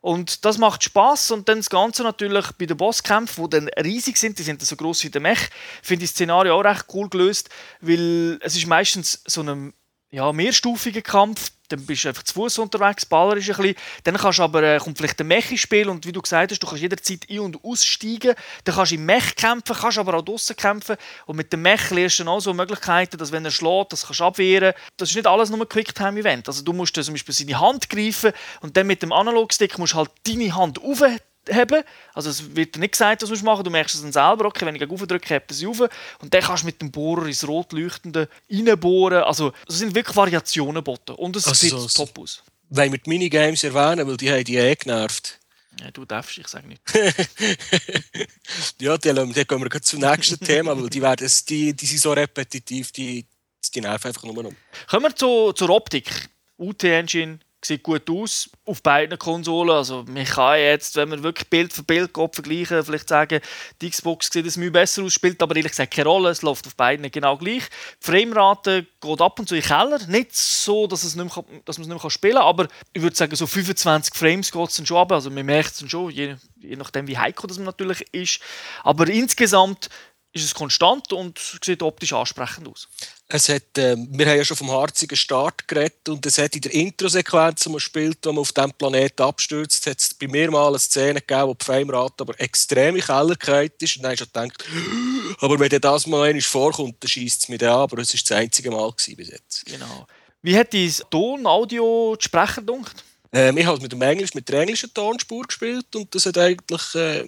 Und 0.01 0.45
das 0.45 0.57
macht 0.57 0.83
Spaß 0.83 1.29
und 1.31 1.47
dann 1.47 1.59
das 1.59 1.69
Ganze 1.69 2.01
natürlich 2.01 2.51
bei 2.53 2.65
den 2.65 2.75
Bosskämpfen, 2.75 3.43
die 3.45 3.49
dann 3.51 3.69
riesig 3.83 4.17
sind, 4.17 4.39
die 4.39 4.43
sind 4.43 4.61
so 4.61 4.75
groß 4.75 5.03
wie 5.03 5.11
der 5.11 5.21
Mech, 5.21 5.49
finde 5.83 6.05
ich 6.05 6.09
das 6.09 6.15
Szenario 6.15 6.59
auch 6.59 6.63
recht 6.63 6.85
cool 6.93 7.07
gelöst, 7.07 7.49
weil 7.81 8.39
es 8.41 8.55
ist 8.55 8.65
meistens 8.65 9.21
so 9.27 9.43
ein 9.43 9.73
ja, 10.11 10.31
mehrstufiger 10.33 11.01
Kampf, 11.01 11.51
dann 11.69 11.85
bist 11.85 12.03
du 12.03 12.09
einfach 12.09 12.23
zu 12.23 12.33
Fuß 12.33 12.59
unterwegs, 12.59 13.05
Baller 13.05 13.37
ist 13.37 13.49
ein 13.49 13.55
bisschen. 13.55 13.75
Dann 14.03 14.17
kannst 14.17 14.39
du 14.39 14.43
aber, 14.43 14.61
äh, 14.61 14.77
kommt 14.77 14.97
vielleicht 14.97 15.21
ein 15.21 15.27
Mech 15.27 15.51
ins 15.51 15.61
Spiel 15.61 15.87
und 15.87 16.05
wie 16.05 16.11
du 16.11 16.21
gesagt 16.21 16.51
hast, 16.51 16.61
du 16.61 16.67
kannst 16.67 16.81
jederzeit 16.81 17.25
ein- 17.29 17.39
und 17.39 17.63
aussteigen. 17.63 18.35
Dann 18.65 18.75
kannst 18.75 18.91
du 18.91 18.95
im 18.95 19.05
Mech 19.05 19.35
kämpfen, 19.37 19.73
kannst 19.73 19.97
aber 19.97 20.15
auch 20.15 20.21
draußen 20.21 20.55
kämpfen. 20.57 20.97
Und 21.27 21.37
mit 21.37 21.53
dem 21.53 21.61
Mech 21.61 21.89
lernst 21.91 22.19
du 22.19 22.23
dann 22.25 22.33
auch 22.33 22.41
so 22.41 22.53
Möglichkeiten, 22.53 23.17
dass 23.17 23.31
wenn 23.31 23.45
er 23.45 23.51
schlägt, 23.51 23.93
das 23.93 24.05
kannst 24.05 24.19
du 24.19 24.25
abwehren. 24.25 24.73
Das 24.97 25.09
ist 25.09 25.15
nicht 25.15 25.27
alles 25.27 25.49
nur 25.49 25.61
ein 25.61 25.69
Quicktime-Event. 25.69 26.47
Also 26.49 26.61
du 26.61 26.73
musst 26.73 26.97
dann 26.97 27.05
zum 27.05 27.13
Beispiel 27.13 27.33
seine 27.33 27.59
Hand 27.59 27.89
greifen 27.89 28.33
und 28.59 28.75
dann 28.75 28.87
mit 28.87 29.01
dem 29.01 29.13
Analogstick 29.13 29.77
musst 29.77 29.93
du 29.93 29.97
halt 29.97 30.11
deine 30.27 30.53
Hand 30.53 30.77
aufheben 30.83 31.19
haben. 31.49 31.83
Also 32.13 32.29
es 32.29 32.55
wird 32.55 32.77
nicht 32.77 32.91
gesagt, 32.91 33.21
was 33.23 33.29
du 33.29 33.35
machen 33.45 33.57
musst. 33.57 33.65
Du 33.67 33.71
merkst 33.71 33.95
es 33.95 34.01
dann 34.01 34.11
selber, 34.11 34.45
okay, 34.45 34.65
wenn 34.65 34.75
ich 34.75 34.81
gegen 34.81 34.95
drücke, 34.95 35.29
hebt 35.33 35.51
sie 35.53 35.67
auf. 35.67 35.79
Und 36.19 36.33
dann 36.33 36.41
kannst 36.41 36.63
du 36.63 36.67
mit 36.67 36.81
dem 36.81 36.91
Bohrer 36.91 37.25
ins 37.25 37.47
rot 37.47 37.71
leuchtende 37.73 38.27
reinbohren. 38.49 39.23
Also 39.23 39.53
es 39.67 39.79
sind 39.79 39.95
wirklich 39.95 40.15
Variationen 40.15 40.75
geboten. 40.75 41.13
Und 41.13 41.35
es 41.35 41.47
Also 41.47 41.59
sieht 41.59 41.71
so- 41.71 42.05
top 42.05 42.19
aus. 42.19 42.43
Wollen 42.69 42.91
wir 42.91 42.99
die 42.99 43.09
Minigames 43.09 43.63
erwähnen, 43.63 44.07
weil 44.07 44.15
die 44.17 44.31
haben 44.31 44.43
die 44.45 44.55
eh 44.55 44.75
genervt. 44.75 45.39
Ja, 45.81 45.91
du 45.91 46.05
darfst, 46.05 46.37
ich 46.37 46.47
sage 46.47 46.67
nicht. 46.67 46.81
ja, 48.79 48.97
dann 48.97 49.33
gehen 49.33 49.45
wir 49.63 49.81
zum 49.81 49.99
nächsten 49.99 50.39
Thema, 50.39 50.79
weil 50.79 50.89
die, 50.89 51.01
werden, 51.01 51.29
die, 51.49 51.73
die 51.73 51.85
sind 51.85 51.99
so 52.01 52.13
repetitiv, 52.13 52.91
die, 52.91 53.25
die 53.73 53.81
nerven 53.81 54.07
einfach 54.09 54.23
nur 54.23 54.43
noch. 54.43 54.51
Kommen 54.89 55.03
wir 55.05 55.15
zu, 55.15 55.53
zur 55.53 55.69
Optik. 55.69 56.29
UT-Engine 56.57 57.39
sieht 57.63 57.83
gut 57.83 58.09
aus 58.09 58.49
auf 58.65 58.81
beiden 58.81 59.17
Konsolen. 59.17 59.71
Also 59.71 60.03
man 60.07 60.25
kann 60.25 60.59
jetzt, 60.59 60.95
wenn 60.95 61.09
man 61.09 61.23
wirklich 61.23 61.49
Bild 61.49 61.73
für 61.73 61.83
Bild 61.83 62.13
geht, 62.13 62.35
vergleichen, 62.35 62.83
vielleicht 62.83 63.09
sagen, 63.09 63.39
die 63.81 63.89
Xbox 63.89 64.29
sieht 64.31 64.45
es 64.45 64.57
mir 64.57 64.71
besser 64.71 65.03
aus, 65.03 65.13
spielt 65.13 65.41
aber 65.41 65.55
ehrlich 65.55 65.71
gesagt 65.71 65.93
keine 65.93 66.09
Rolle. 66.09 66.29
Es 66.29 66.41
läuft 66.41 66.65
auf 66.67 66.75
beiden 66.75 67.09
genau 67.11 67.37
gleich. 67.37 67.63
Die 68.01 68.11
Framerate 68.11 68.87
geht 68.99 69.21
ab 69.21 69.39
und 69.39 69.47
zu 69.47 69.55
in 69.55 69.61
den 69.61 69.67
Keller. 69.67 69.99
Nicht 70.07 70.35
so, 70.35 70.87
dass, 70.87 71.03
es 71.03 71.15
nicht 71.15 71.35
mehr, 71.35 71.45
dass 71.65 71.77
man 71.77 71.83
es 71.83 71.93
nicht 71.93 72.03
mehr 72.03 72.11
spielen 72.11 72.35
kann, 72.35 72.43
aber 72.43 72.67
ich 72.93 73.01
würde 73.01 73.15
sagen, 73.15 73.35
so 73.35 73.47
25 73.47 74.15
Frames 74.15 74.51
geht 74.51 74.69
es 74.69 74.75
dann 74.75 74.85
schon 74.85 74.97
ab. 74.97 75.11
Also 75.11 75.29
man 75.29 75.45
merkt 75.45 75.71
es 75.71 75.79
dann 75.79 75.89
schon, 75.89 76.09
je, 76.11 76.35
je 76.59 76.75
nachdem 76.75 77.07
wie 77.07 77.17
heikel 77.17 77.47
das 77.47 77.57
man 77.57 77.65
natürlich 77.65 78.01
ist. 78.13 78.39
Aber 78.83 79.07
insgesamt 79.07 79.89
ist 80.33 80.45
es 80.45 80.53
konstant 80.53 81.11
und 81.11 81.39
sieht 81.63 81.83
optisch 81.83 82.13
ansprechend 82.13 82.67
aus. 82.67 82.87
Es 83.27 83.49
hat, 83.49 83.77
ähm, 83.77 84.07
wir 84.11 84.25
haben 84.25 84.37
ja 84.37 84.45
schon 84.45 84.57
vom 84.57 84.71
harzigen 84.71 85.15
Start 85.15 85.67
geredet 85.67 86.07
und 86.07 86.25
es 86.25 86.37
hat 86.37 86.55
in 86.55 86.61
der 86.61 86.73
Introsequenz, 86.73 87.63
die 87.63 87.69
man 87.69 87.79
spielt, 87.79 88.25
wo 88.25 88.31
man 88.31 88.41
auf 88.41 88.51
diesem 88.51 88.73
Planeten 88.73 89.21
abstürzt, 89.21 89.87
hat 89.87 89.99
es 89.99 90.13
bei 90.13 90.27
mir 90.27 90.49
mal 90.51 90.67
eine 90.67 90.79
Szene 90.79 91.21
gegeben, 91.21 91.47
wo 91.47 91.53
die 91.53 91.65
Framerate 91.65 92.15
aber 92.19 92.39
extrem 92.39 92.95
in 92.95 93.01
Keller 93.01 93.35
ist. 93.79 93.97
Und 93.97 94.03
dann 94.03 94.11
hast 94.11 94.19
du 94.19 94.25
gedacht, 94.25 94.65
aber 95.39 95.59
wenn 95.59 95.69
dir 95.69 95.79
das 95.79 96.07
mal 96.07 96.23
einmal 96.23 96.41
vorkommt, 96.41 96.95
dann 97.01 97.09
schießt 97.09 97.43
es 97.43 97.49
mich 97.49 97.61
an. 97.63 97.69
Aber 97.69 97.97
es 97.99 98.13
war 98.13 98.21
das 98.21 98.37
einzige 98.37 98.71
Mal 98.71 98.91
bis 98.91 99.29
jetzt. 99.29 99.65
Genau. 99.65 100.07
Wie 100.41 100.57
hat 100.57 100.73
dein 100.73 100.93
Ton, 101.09 101.45
Audio, 101.45 102.15
die 102.19 102.23
Sprecher 102.23 102.61
gedacht? 102.61 103.03
Ähm, 103.33 103.57
ich 103.57 103.65
habe 103.65 103.81
mit, 103.81 103.91
dem 103.91 104.01
Englisch, 104.01 104.33
mit 104.33 104.49
der 104.49 104.61
englischen 104.61 104.93
Tonspur 104.93 105.43
gespielt 105.43 105.95
und 105.95 106.13
das 106.13 106.25
hat 106.25 106.37
eigentlich. 106.37 106.95
Äh, 106.95 107.25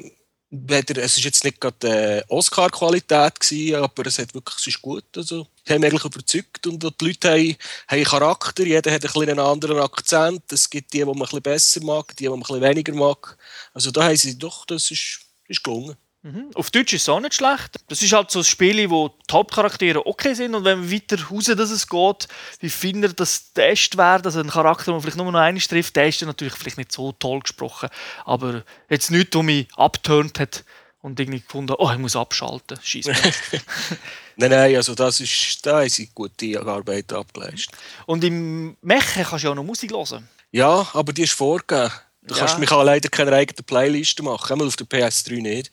weder, 0.54 1.02
es 1.02 1.18
ist 1.18 1.24
jetzt 1.24 1.44
nicht 1.44 1.60
gerade 1.60 2.20
äh, 2.20 2.24
Oscar-Qualität 2.28 3.74
aber 3.76 4.06
es 4.06 4.20
hat 4.20 4.34
wirklich, 4.34 4.58
es 4.60 4.68
ist 4.68 4.82
gut. 4.82 5.06
Also, 5.18 5.48
die 5.68 5.74
haben 5.74 5.84
eigentlich 5.84 6.06
überzeugt 6.06 6.68
und 6.68 6.84
die 6.84 7.06
Leute 7.06 7.32
haben, 7.32 7.56
haben 7.88 8.04
Charakter, 8.04 8.64
jeder 8.64 8.92
hat 8.92 9.04
ein 9.04 9.30
einen 9.30 9.40
anderen 9.40 9.80
Akzent. 9.80 10.44
Es 10.52 10.70
gibt 10.70 10.94
die, 10.94 11.00
die 11.00 11.06
man 11.06 11.16
ein 11.16 11.20
bisschen 11.20 11.42
besser 11.42 11.84
mag, 11.84 12.16
die, 12.16 12.24
die 12.24 12.30
man 12.30 12.40
ein 12.40 12.42
bisschen 12.42 12.62
weniger 12.62 12.94
mag. 12.94 13.38
Also 13.74 13.90
da 13.90 14.04
haben 14.04 14.16
sie 14.16 14.38
doch, 14.38 14.66
das 14.66 14.92
ist, 14.92 15.22
ist 15.48 15.64
gelungen. 15.64 15.96
Mhm. 16.26 16.52
Auf 16.56 16.72
Deutsch 16.72 16.94
ist 16.94 17.02
es 17.04 17.10
auch 17.10 17.20
nicht 17.20 17.34
schlecht. 17.36 17.76
Das 17.90 18.02
ist 18.02 18.14
halt 18.14 18.32
so 18.32 18.40
ein 18.40 18.46
Spiel, 18.46 18.90
wo 18.90 19.10
die 19.10 19.34
Hauptcharaktere 19.34 20.06
okay 20.08 20.34
sind 20.34 20.56
und 20.56 20.64
wenn 20.64 20.80
man 20.80 20.92
weiter 20.92 21.18
raus, 21.30 21.46
dass 21.46 21.70
es 21.70 21.88
geht, 21.88 22.28
wie 22.62 22.70
feiner 22.70 23.10
das 23.10 23.52
Test 23.54 23.98
wäre, 23.98 24.22
dass 24.22 24.38
ein 24.38 24.50
Charakter, 24.50 24.92
man 24.94 25.02
vielleicht 25.02 25.18
nur 25.18 25.30
noch 25.32 25.40
einmal 25.40 25.62
trifft, 25.62 25.96
der 25.98 26.08
ist 26.08 26.22
dann 26.22 26.30
natürlich 26.30 26.54
vielleicht 26.54 26.78
nicht 26.78 26.94
so 26.94 27.12
toll 27.12 27.42
gesprochen. 27.42 27.90
Aber 28.24 28.64
jetzt 28.90 29.12
nichts, 29.12 29.36
was 29.36 29.44
mich 29.44 29.68
abturnt 29.76 30.40
hat 30.40 30.64
und 31.02 31.20
irgendwie 31.20 31.42
gefunden, 31.42 31.76
oh, 31.78 31.92
ich 31.92 31.98
muss 32.00 32.16
abschalten. 32.16 32.80
Scheiße. 32.82 33.12
Nein, 34.36 34.50
nein, 34.50 34.76
also 34.78 34.96
das 34.96 35.20
ist, 35.20 35.64
da 35.64 35.82
haben 35.82 35.90
sie 35.90 36.10
gute 36.16 36.60
Arbeit 36.66 37.14
abgeleistet. 37.14 37.76
und 38.08 38.24
im 38.24 38.76
Mechen 38.82 39.24
kannst 39.24 39.44
du 39.44 39.48
ja 39.48 39.52
auch 39.52 39.56
noch 39.56 39.64
Musik 39.64 39.92
hören. 39.92 40.28
Ja, 40.52 40.88
aber 40.94 41.14
die 41.14 41.22
ist 41.24 41.34
vorgegeben. 41.34 41.92
Du 42.24 42.34
Ja. 42.34 42.46
kannst, 42.46 42.66
kann 42.68 42.86
leider 42.86 43.10
keine 43.10 43.34
eigene 43.34 43.62
Playliste 43.62 44.24
machen, 44.24 44.54
einmal 44.54 44.68
auf 44.68 44.76
der 44.76 44.88
PS3 44.88 45.42
nicht. 45.42 45.72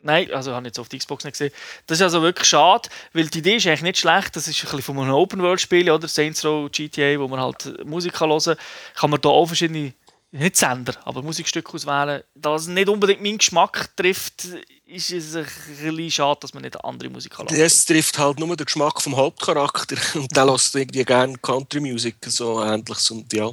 Nein, 0.00 0.30
also 0.32 0.52
habe 0.52 0.62
ich 0.62 0.70
jetzt 0.70 0.78
auf 0.78 0.88
der 0.88 1.00
Xbox 1.00 1.24
nicht 1.24 1.32
gesehen. 1.32 1.52
Das 1.86 1.98
ist 1.98 2.02
also 2.02 2.22
wirklich 2.22 2.48
schade, 2.48 2.88
weil 3.12 3.26
die 3.26 3.38
Idee 3.38 3.56
ist 3.56 3.66
eigentlich 3.66 3.82
nicht 3.82 3.98
schlecht. 3.98 4.36
Das 4.36 4.46
ist 4.46 4.56
ein 4.58 4.62
bisschen 4.62 4.82
von 4.82 4.98
einem 4.98 5.14
Open-World-Spiel, 5.14 5.90
oder? 5.90 6.06
Saints 6.06 6.44
Row, 6.44 6.70
GTA, 6.70 7.18
wo 7.18 7.26
man 7.26 7.40
halt 7.40 7.84
Musik 7.84 8.12
kann 8.14 8.30
hören 8.30 8.40
kann. 8.44 8.56
Kann 8.94 9.10
man 9.10 9.20
da 9.20 9.28
auch 9.28 9.46
verschiedene, 9.46 9.92
nicht 10.30 10.56
Sender, 10.56 10.94
aber 11.04 11.22
Musikstücke 11.22 11.74
auswählen. 11.74 12.22
Da 12.34 12.54
es 12.54 12.68
nicht 12.68 12.88
unbedingt 12.88 13.22
meinen 13.22 13.38
Geschmack 13.38 13.96
trifft, 13.96 14.44
ist 14.86 15.10
es 15.10 15.34
ein 15.34 15.44
bisschen 15.44 16.10
schade, 16.10 16.40
dass 16.42 16.54
man 16.54 16.62
nicht 16.62 16.82
andere 16.84 17.10
Musik 17.10 17.32
kann 17.32 17.48
hören 17.48 17.60
Es 17.60 17.84
trifft 17.84 18.18
halt 18.18 18.38
nur 18.38 18.56
den 18.56 18.66
Geschmack 18.66 19.02
vom 19.02 19.16
Hauptcharakter 19.16 19.96
und 20.14 20.34
der 20.34 20.46
lässt 20.46 20.74
irgendwie 20.76 21.04
gerne 21.04 21.36
Country 21.38 21.80
Music, 21.80 22.16
so 22.26 22.62
ähnliches 22.62 23.10
und 23.10 23.32
ja. 23.32 23.50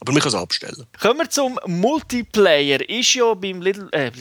Aber 0.00 0.12
man 0.12 0.22
kann 0.22 0.28
es 0.28 0.34
abstellen. 0.34 0.86
Kommen 1.00 1.20
wir 1.20 1.30
zum 1.30 1.58
Multiplayer. 1.66 2.88
Ist 2.88 3.14
ja 3.14 3.34
beim 3.34 3.60
Little, 3.60 3.88
äh, 3.92 4.12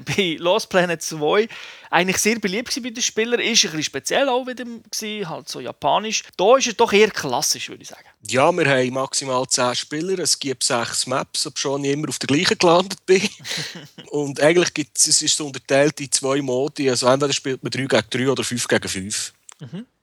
bei 0.00 0.36
Lost 0.38 0.70
Planet 0.70 1.02
2 1.02 1.48
eigentlich 1.90 2.18
sehr 2.18 2.38
beliebt 2.38 2.74
bei 2.82 2.90
den 2.90 3.02
Spielern. 3.02 3.40
Ist 3.40 3.64
ein 3.64 3.70
bisschen 3.70 3.82
speziell 3.82 4.28
auch 4.28 4.46
wieder 4.46 4.64
gewesen, 4.64 5.28
halt 5.28 5.48
so 5.48 5.60
japanisch. 5.60 6.22
Da 6.36 6.56
ist 6.56 6.68
es 6.68 6.76
doch 6.76 6.92
eher 6.92 7.10
klassisch, 7.10 7.68
würde 7.68 7.82
ich 7.82 7.88
sagen. 7.88 8.06
Ja, 8.28 8.50
wir 8.50 8.66
haben 8.66 8.94
maximal 8.94 9.46
10 9.46 9.74
Spieler, 9.74 10.18
es 10.18 10.38
gibt 10.38 10.64
6 10.64 11.06
Maps, 11.06 11.46
obwohl 11.46 11.84
ich 11.84 11.92
immer 11.92 12.08
auf 12.08 12.18
der 12.18 12.28
gleichen 12.28 12.58
gelandet 12.58 13.04
bin. 13.04 13.22
und 14.10 14.40
eigentlich 14.40 14.72
gibt 14.72 14.96
es, 14.98 15.06
es 15.06 15.22
ist 15.22 15.36
so 15.36 15.46
unterteilt 15.46 16.00
in 16.00 16.10
zwei 16.10 16.40
Modi, 16.40 16.88
also 16.88 17.06
entweder 17.08 17.32
spielt 17.32 17.62
man 17.62 17.70
3 17.70 17.84
gegen 17.84 18.02
3 18.10 18.30
oder 18.30 18.42
5 18.42 18.68
gegen 18.68 18.88
5. 18.88 19.32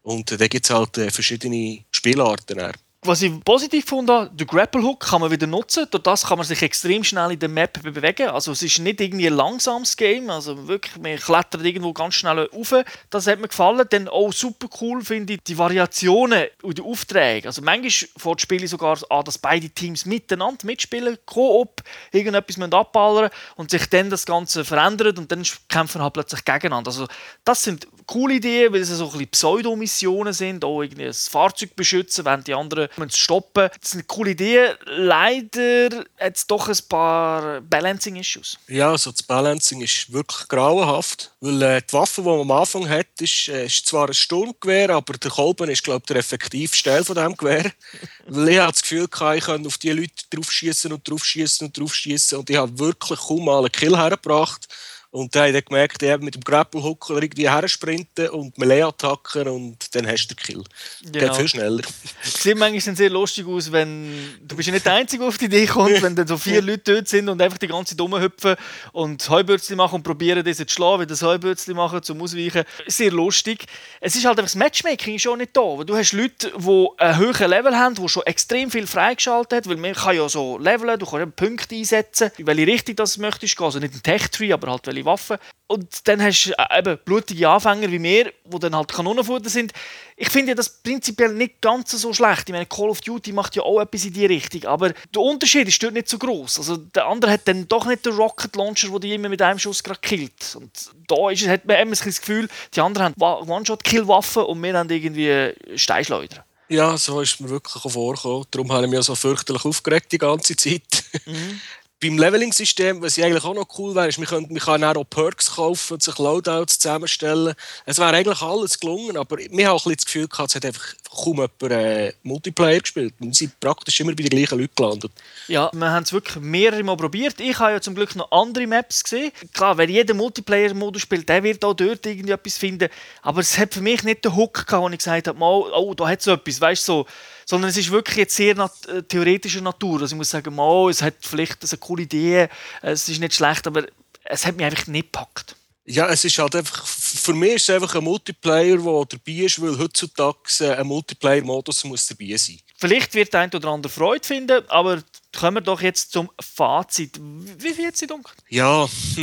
Und 0.04 0.32
äh, 0.32 0.38
da 0.38 0.48
gibt 0.48 0.66
es 0.66 0.72
halt 0.72 0.98
äh, 0.98 1.10
verschiedene 1.10 1.84
Spielarten. 1.92 2.74
Was 3.06 3.22
ich 3.22 3.44
positiv 3.44 3.86
fand, 3.86 4.08
der 4.08 4.48
Grapple 4.48 4.82
Hook 4.82 5.02
kann 5.02 5.20
man 5.20 5.30
wieder 5.30 5.46
nutzen. 5.46 5.86
Durch 5.92 6.04
das 6.04 6.26
kann 6.26 6.38
man 6.38 6.48
sich 6.48 6.62
extrem 6.62 7.04
schnell 7.04 7.34
in 7.34 7.40
der 7.40 7.50
Map 7.50 7.84
bewegen. 7.84 8.30
Also 8.30 8.54
es 8.54 8.64
ist 8.64 8.80
nicht 8.80 9.02
irgendwie 9.02 9.28
ein 9.28 9.34
langsames 9.34 9.98
Game. 9.98 10.30
Also 10.30 10.70
wirklich, 10.70 10.96
man 10.98 11.18
klettert 11.18 11.66
irgendwo 11.66 11.92
ganz 11.92 12.14
schnell 12.16 12.40
rauf. 12.40 12.74
Das 13.10 13.28
hat 13.28 13.42
mir 13.42 13.50
gefallen. 13.50 13.86
Dann 13.90 14.08
auch 14.08 14.32
super 14.32 14.68
cool 14.80 15.04
finde 15.04 15.34
ich 15.34 15.42
die 15.44 15.58
Variationen 15.58 16.46
und 16.62 16.78
die 16.78 16.82
Aufträge. 16.82 17.50
Also 17.50 17.62
manchmal 17.62 17.92
fährt 17.92 18.36
das 18.36 18.42
Spiel 18.42 18.68
sogar 18.70 18.98
an, 19.10 19.26
dass 19.26 19.38
beide 19.38 19.70
Teams 19.70 20.06
miteinander 20.06 20.66
mitspielen, 20.66 21.18
Koop, 21.26 21.82
irgendetwas 22.14 22.58
abballern 22.72 23.32
und 23.58 23.70
sich 23.70 23.86
dann 23.90 24.10
das 24.10 24.26
Ganze 24.26 24.64
verändert 24.64 25.20
und 25.20 25.30
dann 25.30 25.44
kämpfen 25.68 26.02
halt 26.02 26.14
plötzlich 26.14 26.46
gegeneinander. 26.46 26.90
Also 26.90 27.08
das 27.44 27.64
sind 27.64 27.86
coole 28.08 28.36
Ideen, 28.36 28.72
weil 28.72 28.82
es 28.82 28.90
so 28.90 29.06
ein 29.06 29.12
bisschen 29.12 29.28
Pseudo-Missionen 29.28 30.32
sind, 30.32 30.64
auch 30.64 30.82
irgendwie 30.82 31.06
ein 31.06 31.14
Fahrzeug 31.14 31.76
beschützen, 31.76 32.24
während 32.24 32.48
die 32.48 32.54
anderen 32.54 32.93
müssen 32.98 33.12
stoppen. 33.12 33.70
Das 33.82 33.92
sind 33.92 34.08
coole 34.08 34.32
Ideen. 34.32 34.76
Leider 34.86 36.06
hat 36.20 36.36
es 36.36 36.48
doch 36.48 36.68
ein 36.68 36.78
paar 36.90 37.62
Balancing-Issues. 37.62 38.58
Ja, 38.68 38.92
also 38.92 39.12
das 39.12 39.24
Balancing 39.24 39.82
ist 39.82 40.12
wirklich 40.12 40.48
grauenhaft, 40.48 41.32
weil 41.42 41.62
äh, 41.62 41.82
die 41.82 41.94
Waffe, 41.94 42.22
die 42.22 42.28
man 42.28 42.42
am 42.42 42.52
Anfang 42.52 42.88
hat, 42.88 43.08
ist, 43.20 43.48
äh, 43.50 43.66
ist 43.66 43.86
zwar 43.86 44.08
ein 44.08 44.14
Sturmgewehr, 44.14 44.90
aber 44.92 45.14
der 45.14 45.32
Kolben 45.32 45.70
ist, 45.70 45.84
glaube 45.84 46.02
ich, 46.04 46.08
der 46.08 46.18
effektivste 46.18 46.90
Teil 46.90 47.04
von 47.04 47.16
diesem 47.16 47.38
Gewehr. 47.38 47.72
weil 48.28 48.50
ich 48.50 48.58
das 48.58 48.82
Gefühl, 48.82 49.08
ich 49.36 49.44
kann 49.44 49.66
auf 49.66 49.78
die 49.78 49.92
Leute 49.92 50.24
draufschießen 50.30 50.92
und 50.92 51.08
draufschießen 51.08 51.68
und 51.68 51.78
draufschießen 51.78 52.38
und 52.38 52.50
ich 52.50 52.58
habe 52.58 52.78
wirklich 52.80 53.20
kaum 53.20 53.46
mal 53.46 53.60
einen 53.60 53.72
Kill 53.72 53.98
hergebracht. 53.98 54.68
Und 55.14 55.36
dann 55.36 55.50
habe 55.50 55.60
ich 55.60 55.66
gemerkt, 55.66 56.02
ich 56.02 56.18
mit 56.22 56.34
dem 56.34 56.44
Grapple-Hook 56.44 57.12
irgendwie 57.12 57.48
her 57.48 57.68
sprinten 57.68 58.30
und 58.30 58.58
Melee-Attacken 58.58 59.48
und 59.48 59.94
dann 59.94 60.08
hast 60.08 60.26
du 60.26 60.34
den 60.34 60.44
Kill. 60.44 60.64
Genau. 61.04 61.20
Geht 61.28 61.36
viel 61.36 61.48
schneller. 61.48 61.84
Sieht 62.24 62.58
manchmal 62.58 62.96
sehr 62.96 63.12
lustig 63.12 63.46
aus, 63.46 63.72
wenn 63.72 64.12
du 64.42 64.56
bist 64.56 64.70
ja 64.70 64.74
nicht 64.74 64.88
der 64.88 64.94
Einzige, 64.94 65.20
der 65.20 65.28
auf 65.28 65.38
die 65.38 65.46
Idee 65.46 65.68
kommt, 65.68 66.02
wenn 66.02 66.16
dann 66.16 66.26
so 66.26 66.36
vier 66.36 66.64
Leute 66.64 66.96
dort 66.96 67.08
sind 67.08 67.30
und 67.30 67.40
einfach 67.40 67.60
die 67.60 67.68
ganze 67.68 67.96
Dumme 67.96 68.22
hüpfen 68.22 68.56
und 68.92 69.30
Heubürzli 69.30 69.76
machen 69.76 69.98
und 69.98 70.04
probieren, 70.04 70.44
das 70.44 70.58
zu 70.58 70.66
schlagen, 70.68 71.04
wie 71.04 71.06
das 71.06 71.22
Heubürzli 71.22 71.76
machen, 71.76 72.02
zum 72.02 72.20
Ausweichen. 72.20 72.64
Sehr 72.88 73.12
lustig. 73.12 73.68
Es 74.02 74.16
ist 74.16 74.26
halt 74.26 74.40
einfach 74.40 74.52
das 74.52 74.56
Matchmaking 74.56 75.20
auch 75.30 75.38
nicht 75.38 75.56
da. 75.56 75.84
Du 75.84 75.96
hast 75.96 76.14
Leute, 76.14 76.52
die 76.58 76.88
einen 76.98 77.18
höheren 77.20 77.52
Level 77.52 77.78
haben, 77.78 77.94
die 77.94 78.10
schon 78.10 78.24
extrem 78.24 78.72
viel 78.72 78.88
freigeschaltet 78.88 79.54
haben, 79.54 79.70
weil 79.70 79.78
man 79.78 79.94
kann 79.94 80.16
ja 80.16 80.28
so 80.28 80.58
leveln, 80.58 80.98
du 80.98 81.06
kannst 81.06 81.36
Punkte 81.36 81.76
einsetzen, 81.76 82.32
welche 82.40 82.66
Richtung 82.66 82.96
das 82.96 83.20
möchtest 83.20 83.56
gehen. 83.56 83.66
Also 83.66 83.78
nicht 83.78 83.94
ein 83.94 84.02
Tech-Tree, 84.02 84.52
aber 84.52 84.72
halt 84.72 84.88
welche 84.88 85.03
Waffen. 85.06 85.38
Und 85.68 86.08
dann 86.08 86.22
hast 86.22 86.46
du 86.46 86.52
äh, 86.52 86.80
eben 86.80 87.00
blutige 87.04 87.50
Anfänger 87.50 87.92
wie 87.92 88.00
mir, 88.00 88.32
die 88.46 88.60
dann 88.60 88.76
halt 88.76 88.92
Kanonenfutter 88.92 89.50
sind. 89.50 89.74
Ich 90.16 90.30
finde 90.30 90.54
das 90.54 90.70
prinzipiell 90.70 91.34
nicht 91.34 91.62
ganz 91.62 91.92
so 91.92 92.14
schlecht. 92.14 92.44
Ich 92.48 92.54
meine, 92.54 92.66
Call 92.66 92.90
of 92.90 93.02
Duty 93.02 93.32
macht 93.32 93.56
ja 93.56 93.64
auch 93.64 93.82
etwas 93.82 94.06
in 94.06 94.14
die 94.14 94.26
Richtung, 94.26 94.66
aber 94.66 94.90
der 94.90 95.22
Unterschied 95.22 95.68
ist 95.68 95.82
dort 95.82 95.94
nicht 95.94 96.10
so 96.10 96.18
groß. 96.18 96.60
Also 96.60 96.78
der 96.78 97.08
andere 97.08 97.32
hat 97.32 97.48
dann 97.48 97.68
doch 97.68 97.86
nicht 97.86 98.06
den 98.06 98.14
Rocket 98.14 98.56
Launcher, 98.56 98.90
der 98.90 99.00
die 99.00 99.14
immer 99.14 99.30
mit 99.30 99.42
einem 99.42 99.58
Schuss 99.58 99.82
gerade 99.82 100.00
killt. 100.00 100.56
Und 100.56 100.72
da 101.08 101.30
ist, 101.32 101.48
hat 101.48 101.66
man 101.66 101.78
immer 101.78 101.96
das 101.96 102.04
Gefühl, 102.04 102.48
die 102.76 102.82
anderen 102.82 103.14
haben 103.18 103.50
One-Shot-Kill-Waffen 103.50 104.44
und 104.44 104.62
wir 104.62 104.78
haben 104.78 104.90
irgendwie 104.90 105.54
Steinschleuder. 105.76 106.46
Ja, 106.70 106.98
so 106.98 107.22
ist 107.22 107.40
mir 107.42 107.50
wirklich 107.50 107.84
auch 107.84 107.90
vorgekommen. 107.90 108.46
Darum 108.52 108.72
habe 108.72 108.86
ich 108.86 108.92
mich 108.92 109.02
so 109.04 109.16
fürchterlich 109.16 109.66
aufgeregt 109.66 110.12
die 110.12 110.18
ganze 110.18 110.56
Zeit. 110.56 111.04
Mhm 111.26 111.62
beim 112.04 112.18
Leveling-System, 112.18 113.02
was 113.02 113.18
eigentlich 113.18 113.44
auch 113.44 113.54
noch 113.54 113.68
cool 113.78 113.96
wäre, 113.96 114.10
ist, 114.10 114.18
man, 114.18 114.28
könnte, 114.28 114.52
man 114.52 114.62
kann 114.62 114.84
auch 114.84 115.04
Perks 115.10 115.56
kaufen 115.56 115.94
und 115.94 116.04
sich 116.04 116.18
Loadouts 116.18 116.80
zusammenstellen. 116.80 117.54
Es 117.86 117.98
wäre 117.98 118.10
eigentlich 118.10 118.42
alles 118.42 118.80
gelungen, 118.80 119.18
aber 119.18 119.38
wir 119.38 119.68
haben 119.68 119.76
auch 119.76 119.86
ein 119.86 119.96
das 119.96 120.06
Gefühl 120.06 120.28
gehabt, 120.28 120.50
es 120.50 120.56
hat 120.56 120.66
einfach 120.66 120.94
kaum 121.16 121.38
jemand 121.38 121.62
äh, 121.64 122.14
Multiplayer 122.24 122.80
gespielt. 122.80 123.14
Wir 123.20 123.34
sind 123.34 123.60
praktisch 123.60 124.00
immer 124.00 124.12
bei 124.12 124.24
den 124.24 124.30
gleichen 124.30 124.60
Leuten 124.60 124.76
gelandet. 124.76 125.12
Ja, 125.48 125.70
wir 125.74 125.92
haben 125.92 126.04
es 126.04 126.14
wirklich 126.14 126.44
mehrere 126.44 126.84
Mal 126.84 126.98
probiert. 126.98 127.40
Ich 127.40 127.60
habe 127.60 127.74
ja 127.74 127.82
zum 127.82 127.96
Glück 127.96 128.16
noch 128.16 128.32
andere 128.32 128.68
Maps 128.68 129.04
gesehen. 129.04 129.32
Klar, 129.54 129.78
wer 129.78 129.90
jeden 129.90 130.18
Multiplayer-Modus 130.18 131.02
spielt, 131.02 131.30
der 131.30 131.44
wird 131.44 131.64
auch 131.64 131.74
dort 131.74 132.06
irgendwie 132.06 132.32
etwas 132.32 132.58
finden. 132.58 132.90
Aber 133.22 133.42
es 133.42 133.58
hat 133.58 133.74
für 133.74 133.82
mich 133.82 134.04
nicht 134.04 134.26
den 134.26 134.36
Hook 134.36 134.66
gehabt, 134.66 134.84
wo 134.84 134.90
ich 134.90 134.98
gesagt 134.98 135.28
habe, 135.28 135.40
oh, 135.42 135.94
da 135.94 136.08
hat 136.08 136.20
es 136.20 136.28
etwas, 136.28 136.62
weißt 136.62 136.86
so 136.86 137.06
sondern 137.46 137.70
es 137.70 137.78
ist 137.78 137.92
wirklich 137.92 138.18
jetzt 138.18 138.36
sehr 138.36 138.56
nat 138.56 138.72
äh, 138.88 139.04
theoretischer 139.04 139.62
Natur. 139.62 140.02
Also 140.02 140.16
ich 140.16 140.18
muss 140.18 140.30
sagen, 140.30 140.56
mal, 140.56 140.90
es 140.90 141.02
hat 141.02 141.16
vielleicht 141.20 141.62
eine 141.62 141.78
coole 141.78 142.04
Idee, 142.04 142.48
es 142.82 143.10
ist 143.10 143.20
nicht 143.20 143.34
schlecht, 143.34 143.68
aber 143.68 143.86
es 144.24 144.46
hat 144.46 144.56
mich 144.56 144.66
einfach 144.66 144.88
nicht 144.88 145.12
gepackt. 145.12 145.56
Ja, 145.86 146.08
es 146.10 146.24
ist 146.24 146.38
halt 146.38 146.56
einfach, 146.56 146.86
für 146.86 147.34
mich 147.34 147.54
ist 147.54 147.70
es 147.70 147.76
einfach 147.76 147.94
ein 147.96 148.04
Multiplayer, 148.04 148.78
der 148.78 149.06
dabei 149.06 149.46
ist, 149.46 149.62
weil 149.62 149.78
heutzutage 149.78 150.38
äh, 150.62 150.76
ein 150.76 150.88
Multiplayer-Modus 150.88 151.84
muss 151.84 152.08
dabei 152.08 152.38
sein. 152.38 152.60
Vielleicht 152.78 153.14
wird 153.14 153.34
der 153.34 153.42
ein 153.42 153.54
oder 153.54 153.70
andere 153.70 153.92
Freude 153.92 154.26
finden, 154.26 154.64
aber 154.70 155.04
kommen 155.38 155.58
wir 155.58 155.62
doch 155.62 155.82
jetzt 155.82 156.12
zum 156.14 156.32
Fazit. 156.40 157.20
Wie 157.20 157.74
viel 157.74 157.88
hat 157.88 157.98
Sie 157.98 158.08
dunkel? 158.08 158.34
Ja, 158.48 158.88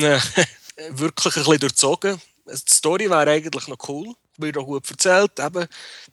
wirklich 0.90 1.36
ein 1.36 1.42
bisschen 1.44 1.58
durchzogen. 1.60 2.20
Die 2.46 2.72
Story 2.72 3.08
wäre 3.08 3.30
eigentlich 3.30 3.68
noch 3.68 3.88
cool 3.88 4.14
wird 4.40 4.56
auch 4.58 4.64
gut 4.64 4.90
erzählt. 4.90 5.32
Eben, 5.38 5.66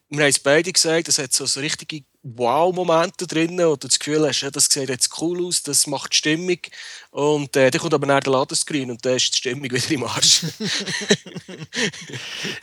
wir 0.10 0.20
haben 0.20 0.30
es 0.30 0.40
beide 0.40 0.72
gesagt, 0.72 1.08
es 1.08 1.18
hat 1.18 1.34
so, 1.34 1.46
so 1.46 1.60
richtige 1.60 2.04
Wow-Momente 2.36 3.28
drin, 3.28 3.58
du 3.58 3.76
das 3.76 4.00
Gefühl 4.00 4.28
hast, 4.28 4.42
ja, 4.42 4.52
das 4.52 4.66
sieht 4.66 4.90
jetzt 4.90 5.22
cool 5.22 5.46
aus, 5.46 5.64
das 5.64 5.88
macht 5.88 6.14
Stimmung. 6.14 6.60
Und 7.12 7.56
äh, 7.56 7.72
dann 7.72 7.82
kommt 7.82 7.94
aber 7.94 8.06
nach 8.06 8.20
der 8.20 8.34
Ladescreen 8.34 8.92
und 8.92 9.04
dann 9.06 9.16
ist 9.16 9.34
die 9.34 9.38
Stimmung 9.38 9.64
wieder 9.64 9.92
im 9.92 10.04
Arsch. 10.04 10.42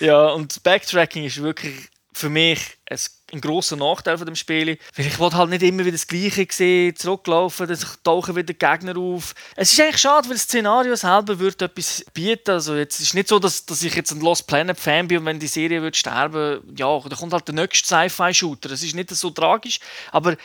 ja, 0.01 0.29
und 0.31 0.63
Backtracking 0.63 1.25
ist 1.25 1.43
wirklich 1.43 1.75
für 2.13 2.29
mich 2.29 2.61
ein, 2.89 2.99
ein 3.35 3.41
grosser 3.41 3.77
Nachteil 3.77 4.17
von 4.17 4.27
dem 4.27 4.37
Spiel. 4.37 4.79
Weil 4.97 5.07
ich 5.07 5.19
wollte 5.19 5.37
halt 5.37 5.51
nicht 5.51 5.63
immer 5.63 5.81
wieder 5.81 5.93
das 5.93 6.07
Gleiche 6.07 6.47
sehen, 6.51 6.97
zurücklaufen, 6.97 7.67
dann 7.67 7.79
tauchen 8.03 8.37
wieder 8.37 8.55
Gegner 8.55 8.97
auf. 8.97 9.35
Es 9.57 9.73
ist 9.73 9.81
eigentlich 9.81 9.99
schade, 9.99 10.29
weil 10.29 10.35
das 10.35 10.45
Szenario 10.45 10.97
selber 10.97 11.39
würde 11.39 11.67
etwas 11.67 12.05
bieten. 12.15 12.53
Also 12.53 12.77
jetzt 12.77 13.01
ist 13.01 13.15
nicht 13.15 13.29
so, 13.29 13.39
dass, 13.39 13.67
dass 13.67 13.83
ich 13.83 13.95
jetzt 13.95 14.13
ein 14.13 14.21
Lost 14.21 14.47
Planet 14.47 14.79
Fan 14.79 15.09
bin 15.09 15.19
und 15.19 15.27
wenn 15.27 15.39
die 15.39 15.47
Serie 15.47 15.83
wird 15.83 15.97
sterben, 15.97 16.61
ja, 16.77 16.99
da 17.01 17.17
kommt 17.17 17.33
halt 17.33 17.47
der 17.49 17.55
nächste 17.55 17.87
Sci-Fi-Shooter. 17.87 18.69
Das 18.69 18.83
ist 18.83 18.95
nicht 18.95 19.11
so 19.11 19.31
tragisch, 19.31 19.79
aber 20.13 20.37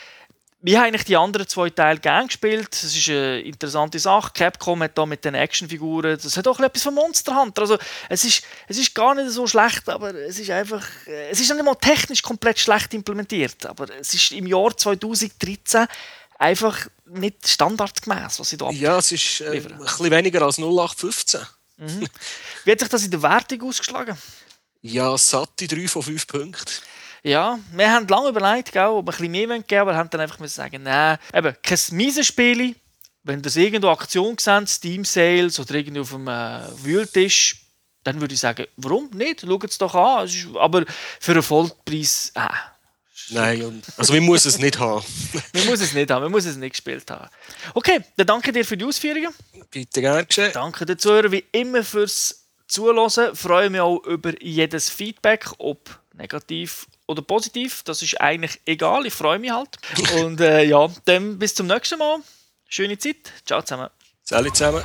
wir 0.62 0.78
haben 0.78 0.88
eigentlich 0.88 1.04
die 1.04 1.16
anderen 1.16 1.48
zwei 1.48 1.70
Teile 1.70 1.98
gern 1.98 2.26
gespielt. 2.26 2.68
Das 2.70 2.94
ist 2.94 3.08
eine 3.08 3.40
interessante 3.40 3.98
Sache. 3.98 4.32
Capcom 4.34 4.82
hat 4.82 4.96
da 4.96 5.06
mit 5.06 5.24
den 5.24 5.34
Actionfiguren, 5.34 6.18
das 6.22 6.36
hat 6.36 6.46
auch 6.46 6.60
etwas 6.60 6.82
von 6.82 6.94
Monster 6.94 7.34
Hunter. 7.34 7.62
Also 7.62 7.78
es 8.08 8.24
ist, 8.24 8.44
es 8.68 8.76
ist 8.76 8.94
gar 8.94 9.14
nicht 9.14 9.30
so 9.30 9.46
schlecht, 9.46 9.88
aber 9.88 10.14
es 10.14 10.38
ist 10.38 10.50
einfach, 10.50 10.86
es 11.06 11.40
ist 11.40 11.50
nicht 11.50 11.64
mal 11.64 11.74
technisch 11.76 12.22
komplett 12.22 12.58
schlecht 12.58 12.92
implementiert. 12.92 13.64
Aber 13.64 13.86
es 13.98 14.12
ist 14.12 14.32
im 14.32 14.46
Jahr 14.46 14.76
2013 14.76 15.86
einfach 16.38 16.86
nicht 17.06 17.48
standardgemäß, 17.48 18.38
was 18.38 18.48
sie 18.48 18.56
da 18.56 18.70
Ja, 18.70 18.98
es 18.98 19.12
ist 19.12 19.40
äh, 19.40 19.50
ein 19.50 19.78
bisschen 19.78 20.10
weniger 20.10 20.42
als 20.42 20.58
0815. 20.58 21.40
Mhm. 21.78 22.06
Wie 22.64 22.72
hat 22.72 22.80
sich 22.80 22.88
das 22.88 23.04
in 23.04 23.10
der 23.10 23.22
Wertung 23.22 23.62
ausgeschlagen? 23.62 24.16
Ja, 24.82 25.16
satte 25.16 25.66
3 25.66 25.88
von 25.88 26.02
5 26.02 26.26
Punkten. 26.26 26.72
Ja, 27.22 27.58
wir 27.72 27.92
haben 27.92 28.08
lange 28.08 28.28
überlegt, 28.30 28.72
gell, 28.72 28.86
ob 28.86 29.06
wir 29.06 29.12
ein 29.12 29.16
bisschen 29.16 29.30
mehr 29.30 29.46
geben 29.46 29.64
wollen, 29.70 29.80
aber 29.80 29.96
haben 29.96 30.10
dann 30.10 30.20
einfach 30.20 30.46
sagen, 30.48 30.82
nein, 30.82 31.18
eben, 31.34 31.54
kein 31.62 31.78
mieses 31.92 32.26
Spiel. 32.26 32.74
Wenn 33.22 33.42
das 33.42 33.56
irgendwo 33.56 33.88
Aktion 33.88 34.36
seht, 34.38 34.68
Steam 34.68 35.04
Sales 35.04 35.60
oder 35.60 35.74
irgendwie 35.74 36.00
auf 36.00 36.14
einem 36.14 36.28
äh, 36.28 36.62
Wühltisch, 36.82 37.66
dann 38.02 38.20
würde 38.20 38.32
ich 38.32 38.40
sagen, 38.40 38.66
warum 38.76 39.10
nicht? 39.10 39.42
Schaut 39.42 39.64
es 39.64 39.76
doch 39.76 39.94
an. 39.94 40.28
Aber 40.58 40.84
für 41.20 41.32
einen 41.32 41.42
Vollpreis, 41.42 42.32
äh, 42.34 42.48
Nein, 43.32 43.82
also 43.96 44.12
man 44.12 44.24
muss 44.24 44.44
es 44.44 44.58
nicht 44.58 44.78
haben. 44.78 45.04
man 45.52 45.66
muss 45.66 45.80
es 45.80 45.92
nicht 45.92 46.10
haben, 46.10 46.22
man 46.22 46.32
muss 46.32 46.46
es 46.46 46.56
nicht 46.56 46.72
gespielt 46.72 47.08
haben. 47.10 47.28
Okay, 47.74 48.00
dann 48.16 48.26
danke 48.26 48.52
dir 48.52 48.64
für 48.64 48.76
die 48.76 48.84
Ausführungen. 48.84 49.32
Bitte 49.70 50.00
gerne 50.00 50.24
geschehen. 50.24 50.50
Danke 50.52 50.84
den 50.84 50.98
Zuhörern 50.98 51.30
wie 51.30 51.44
immer 51.52 51.84
fürs 51.84 52.48
Zuhören. 52.66 53.36
Freue 53.36 53.70
mich 53.70 53.80
auch 53.80 54.04
über 54.04 54.32
jedes 54.42 54.90
Feedback, 54.90 55.46
ob 55.58 56.00
negativ 56.14 56.86
oder 57.10 57.22
positiv, 57.22 57.82
das 57.82 58.02
ist 58.02 58.20
eigentlich 58.20 58.60
egal, 58.64 59.04
ich 59.04 59.12
freue 59.12 59.38
mich 59.38 59.50
halt. 59.50 59.76
Und 60.22 60.40
äh, 60.40 60.62
ja, 60.62 60.88
dann 61.04 61.38
bis 61.38 61.54
zum 61.54 61.66
nächsten 61.66 61.98
Mal. 61.98 62.20
Schöne 62.68 62.96
Zeit. 62.98 63.32
Ciao 63.44 63.60
zusammen. 63.62 63.90
Salut 64.22 64.56
zusammen. 64.56 64.82